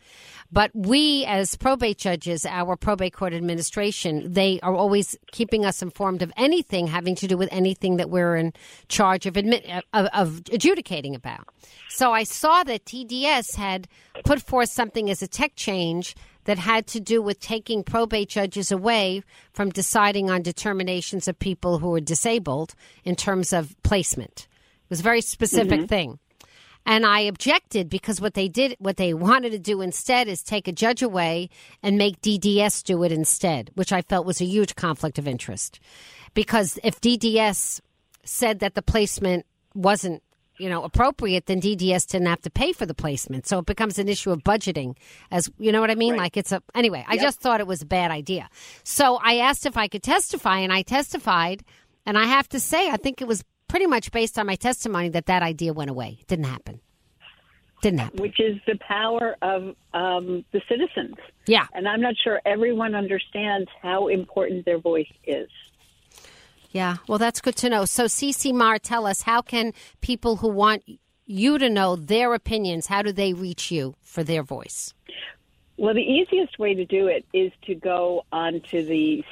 But 0.52 0.72
we, 0.74 1.26
as 1.26 1.56
probate 1.58 1.98
judges, 1.98 2.46
our 2.46 2.78
probate 2.78 3.14
court 3.14 3.34
administration, 3.34 4.32
they 4.32 4.60
are 4.62 4.74
always 4.74 5.18
keeping 5.32 5.66
us 5.66 5.82
informed 5.82 6.22
of 6.22 6.32
anything 6.38 6.88
having 6.88 7.16
to 7.16 7.28
do 7.28 7.38
with 7.38 7.50
anything 7.52 7.98
that 7.98 8.10
we're 8.10 8.36
in 8.36 8.54
charge 8.88 9.26
of, 9.26 9.36
admit, 9.36 9.66
of, 9.94 10.06
of 10.14 10.42
adjudicating 10.52 11.16
about. 11.16 11.48
So 11.90 12.14
I 12.14 12.24
saw 12.24 12.64
that 12.64 12.86
DDS 12.86 13.56
had 13.56 13.88
put 14.24 14.42
forth 14.42 14.70
something 14.70 15.10
as 15.10 15.22
a 15.22 15.28
tech 15.28 15.54
change 15.56 16.16
that 16.46 16.58
had 16.58 16.88
to 16.88 17.02
do 17.02 17.22
with 17.22 17.42
taking 17.42 17.84
probate 17.84 18.30
judges 18.30 18.72
away 18.72 19.22
from 19.52 19.70
deciding 19.70 20.30
on 20.30 20.42
determinations 20.42 21.28
of 21.28 21.38
people 21.38 21.78
who 21.80 21.94
are 21.94 22.00
disabled 22.00 22.74
in 23.04 23.18
terms 23.18 23.52
of 23.52 23.76
placement. 23.84 24.48
It 24.86 24.90
was 24.90 25.02
a 25.02 25.04
very 25.04 25.20
specific 25.22 25.80
mm-hmm. 25.82 25.88
thing. 25.88 26.20
And 26.88 27.06
I 27.06 27.20
objected 27.20 27.90
because 27.90 28.22
what 28.22 28.34
they 28.34 28.48
did, 28.48 28.76
what 28.80 28.98
they 28.98 29.14
wanted 29.28 29.52
to 29.52 29.60
do 29.60 29.82
instead 29.82 30.28
is 30.28 30.42
take 30.42 30.68
a 30.68 30.72
judge 30.72 31.04
away 31.04 31.50
and 31.84 31.98
make 31.98 32.22
DDS 32.22 32.82
do 32.84 33.04
it 33.04 33.12
instead, 33.12 33.70
which 33.76 33.92
I 33.94 34.02
felt 34.02 34.26
was 34.26 34.42
a 34.42 34.46
huge 34.46 34.76
conflict 34.76 35.20
of 35.20 35.28
interest. 35.28 35.80
Because 36.34 36.80
if 36.84 37.00
DDS 37.02 37.82
said 38.24 38.60
that 38.60 38.74
the 38.76 38.82
placement 38.82 39.46
wasn't 39.76 40.24
you 40.58 40.70
know 40.70 40.84
appropriate 40.84 41.46
then 41.46 41.62
DDS 41.62 42.08
didn't 42.08 42.26
have 42.26 42.42
to 42.42 42.50
pay 42.50 42.74
for 42.74 42.88
the 42.88 42.96
placement 42.96 43.46
so 43.46 43.60
it 43.60 43.68
becomes 43.68 44.00
an 44.00 44.10
issue 44.10 44.32
of 44.32 44.40
budgeting 44.44 44.96
as 45.30 45.52
you 45.60 45.72
know 45.72 45.80
what 45.80 45.92
I 45.92 45.96
mean 45.96 46.14
Right. 46.14 46.22
like 46.22 46.36
it's 46.38 46.52
a 46.52 46.64
anyway 46.74 47.06
I 47.08 47.18
just 47.18 47.40
thought 47.40 47.60
it 47.60 47.68
was 47.68 47.84
a 47.84 47.86
bad 47.86 48.10
idea 48.10 48.50
so 48.84 49.20
I 49.24 49.38
asked 49.38 49.68
if 49.68 49.78
I 49.78 49.88
could 49.88 50.02
testify 50.02 50.58
and 50.58 50.74
I 50.74 50.82
testified 50.82 51.64
and 52.08 52.18
I 52.18 52.26
have 52.26 52.50
to 52.50 52.60
say 52.60 52.90
I 52.90 52.98
think 52.98 53.22
it 53.22 53.28
was 53.28 53.44
pretty 53.68 53.88
much 53.88 54.12
based 54.12 54.38
on 54.40 54.46
my 54.46 54.56
testimony 54.56 55.10
that 55.10 55.26
that 55.26 55.44
idea 55.44 55.74
went 55.74 55.90
away 55.90 56.18
it 56.20 56.28
didn't 56.28 56.46
happen 56.46 56.80
didn't 57.82 58.00
happen 58.00 58.22
which 58.22 58.40
is 58.40 58.58
the 58.66 58.78
power 58.88 59.36
of 59.42 59.76
um, 59.94 60.44
the 60.52 60.62
citizens. 60.68 61.16
yeah 61.46 61.68
And 61.74 61.88
I'm 61.88 62.02
not 62.02 62.16
sure 62.24 62.42
everyone 62.46 62.96
understands 62.96 63.70
how 63.82 64.08
important 64.08 64.66
their 64.66 64.80
voice 64.80 65.12
is. 65.26 65.50
Yeah, 66.72 66.98
well, 67.08 67.18
that's 67.18 67.40
good 67.42 67.56
to 67.58 67.70
know. 67.70 67.86
So, 67.86 68.08
Ceci 68.08 68.52
Maher, 68.52 68.78
tell 68.78 69.08
us 69.08 69.22
how 69.22 69.42
can 69.42 69.74
people 70.02 70.36
who 70.38 70.50
want 70.50 70.84
you 71.26 71.58
to 71.58 71.70
know 71.70 71.96
their 71.96 72.34
opinions, 72.34 72.88
how 72.88 73.02
do 73.02 73.12
they 73.12 73.34
reach 73.34 73.72
you 73.72 73.96
for 74.02 74.24
their 74.24 74.44
voice? 74.44 74.94
Well, 75.78 75.94
the 75.94 76.02
easiest 76.02 76.58
way 76.58 76.74
to 76.74 76.86
do 76.86 77.08
it 77.08 77.26
is 77.34 77.52
to 77.66 77.76
go 77.76 78.24
onto 78.32 78.84
the 78.84 79.24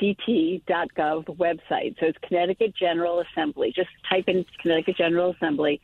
cga.ct.gov 0.00 1.24
website. 1.36 1.98
So 2.00 2.06
it's 2.06 2.18
Connecticut 2.22 2.74
General 2.76 3.20
Assembly. 3.20 3.72
Just 3.74 3.90
type 4.08 4.24
in 4.28 4.44
Connecticut 4.60 4.96
General 4.96 5.30
Assembly, 5.30 5.80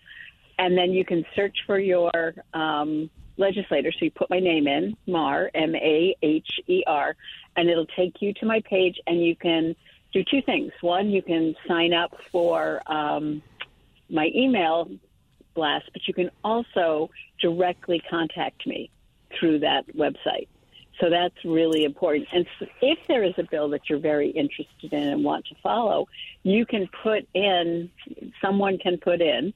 and 0.59 0.77
then 0.77 0.92
you 0.92 1.05
can 1.05 1.24
search 1.35 1.57
for 1.66 1.79
your 1.79 2.11
um, 2.53 3.11
legislator. 3.37 3.92
So 3.92 4.05
you 4.05 4.11
put 4.11 4.31
my 4.31 4.40
name 4.40 4.66
in, 4.66 4.96
Maher, 5.07 5.50
M 5.55 5.74
A 5.74 6.16
H 6.22 6.48
E 6.66 6.85
R, 6.87 7.16
and 7.57 7.68
it'll 7.68 7.87
take 7.87 8.20
you 8.20 8.33
to 8.35 8.46
my 8.46 8.61
page, 8.68 8.98
and 9.07 9.24
you 9.24 9.37
can 9.37 9.74
do 10.12 10.22
two 10.31 10.42
things. 10.42 10.72
One, 10.81 11.11
you 11.11 11.22
can 11.22 11.55
sign 11.66 11.92
up 11.92 12.16
for 12.31 12.81
um, 12.90 13.42
my 14.09 14.31
email 14.35 14.88
blast, 15.55 15.87
but 15.92 16.07
you 16.07 16.14
can 16.14 16.31
also 16.42 17.11
directly 17.40 18.03
contact 18.09 18.66
me 18.66 18.90
through 19.38 19.61
that 19.61 19.87
website. 19.96 20.48
So 21.00 21.11
that's 21.11 21.35
really 21.44 21.85
important. 21.85 22.28
And 22.33 22.46
s- 22.61 22.68
if 22.80 22.98
there 23.09 23.24
is 23.24 23.35
a 23.38 23.42
bill 23.42 23.68
that 23.70 23.88
you're 23.88 23.98
very 23.98 24.30
interested 24.30 24.92
in 24.92 25.09
and 25.09 25.24
want 25.24 25.46
to 25.46 25.54
follow, 25.62 26.09
you 26.42 26.64
can 26.66 26.88
put 27.02 27.26
in, 27.35 27.90
someone 28.40 28.78
can 28.78 28.98
put 28.98 29.20
in 29.20 29.52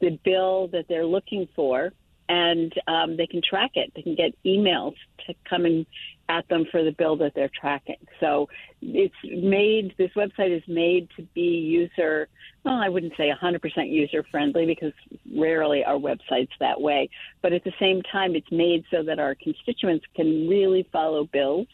the 0.00 0.18
bill 0.24 0.68
that 0.68 0.86
they're 0.88 1.06
looking 1.06 1.48
for, 1.54 1.92
and 2.28 2.72
um, 2.86 3.16
they 3.16 3.26
can 3.26 3.42
track 3.42 3.72
it. 3.74 3.92
They 3.94 4.02
can 4.02 4.14
get 4.14 4.32
emails 4.44 4.94
to 5.26 5.34
coming 5.44 5.86
at 6.28 6.48
them 6.48 6.64
for 6.70 6.84
the 6.84 6.92
bill 6.92 7.16
that 7.16 7.32
they're 7.34 7.50
tracking. 7.58 7.96
So 8.20 8.48
it's 8.82 9.14
made, 9.24 9.94
this 9.98 10.10
website 10.16 10.56
is 10.56 10.62
made 10.68 11.08
to 11.16 11.22
be 11.34 11.40
user, 11.40 12.28
well, 12.64 12.76
I 12.76 12.88
wouldn't 12.88 13.14
say 13.16 13.30
100% 13.30 13.60
user 13.90 14.24
friendly 14.30 14.66
because 14.66 14.92
rarely 15.34 15.84
are 15.84 15.96
websites 15.96 16.50
that 16.60 16.80
way. 16.80 17.08
But 17.42 17.52
at 17.52 17.64
the 17.64 17.72
same 17.80 18.02
time, 18.02 18.34
it's 18.34 18.50
made 18.52 18.84
so 18.90 19.02
that 19.04 19.18
our 19.18 19.34
constituents 19.34 20.04
can 20.14 20.48
really 20.48 20.86
follow 20.92 21.24
bills 21.24 21.68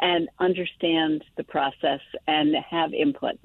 and 0.00 0.28
understand 0.38 1.24
the 1.36 1.44
process 1.44 2.00
and 2.26 2.54
have 2.70 2.94
input. 2.94 3.38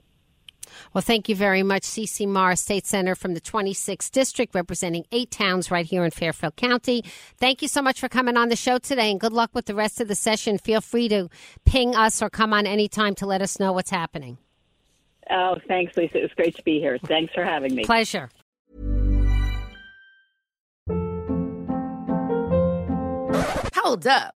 Well, 0.94 1.02
thank 1.02 1.30
you 1.30 1.36
very 1.36 1.64
much, 1.64 1.84
Ceci 1.84 2.26
Maher, 2.26 2.56
State 2.56 2.86
Senator 2.86 3.16
from 3.16 3.34
the 3.34 3.42
26th 3.42 4.12
District, 4.12 4.54
representing 4.56 5.06
eight 5.12 5.32
towns 5.32 5.72
right 5.72 5.86
here 5.86 6.04
in 6.04 6.12
Fairfield 6.12 6.56
County. 6.56 7.04
Thank 7.38 7.62
you 7.62 7.68
so 7.68 7.82
much 7.82 8.00
for 8.00 8.10
coming 8.10 8.38
on 8.38 8.50
the 8.50 8.56
show 8.56 8.78
today, 8.78 9.12
and 9.12 9.20
good 9.20 9.34
luck 9.34 9.52
with 9.54 9.66
the 9.66 9.76
rest 9.76 10.02
of 10.02 10.08
the 10.08 10.16
session. 10.16 10.58
Feel 10.58 10.82
free 10.82 11.08
to 11.10 11.30
ping 11.66 11.96
us 11.96 12.22
or 12.22 12.30
come 12.30 12.54
on 12.54 12.66
anytime 12.66 13.16
to 13.16 13.26
let 13.26 13.42
us 13.42 13.60
know 13.60 13.74
what's 13.74 13.92
happening. 13.92 14.38
Oh, 15.30 15.56
thanks, 15.68 15.96
Lisa. 15.96 16.18
It 16.20 16.24
was 16.24 16.32
great 16.36 16.56
to 16.56 16.64
be 16.64 16.80
here. 16.80 16.98
Thanks 16.98 17.34
for 17.34 17.44
having 17.44 17.76
me. 17.76 17.86
Pleasure. 17.86 18.30
Hold 23.76 24.08
up. 24.08 24.36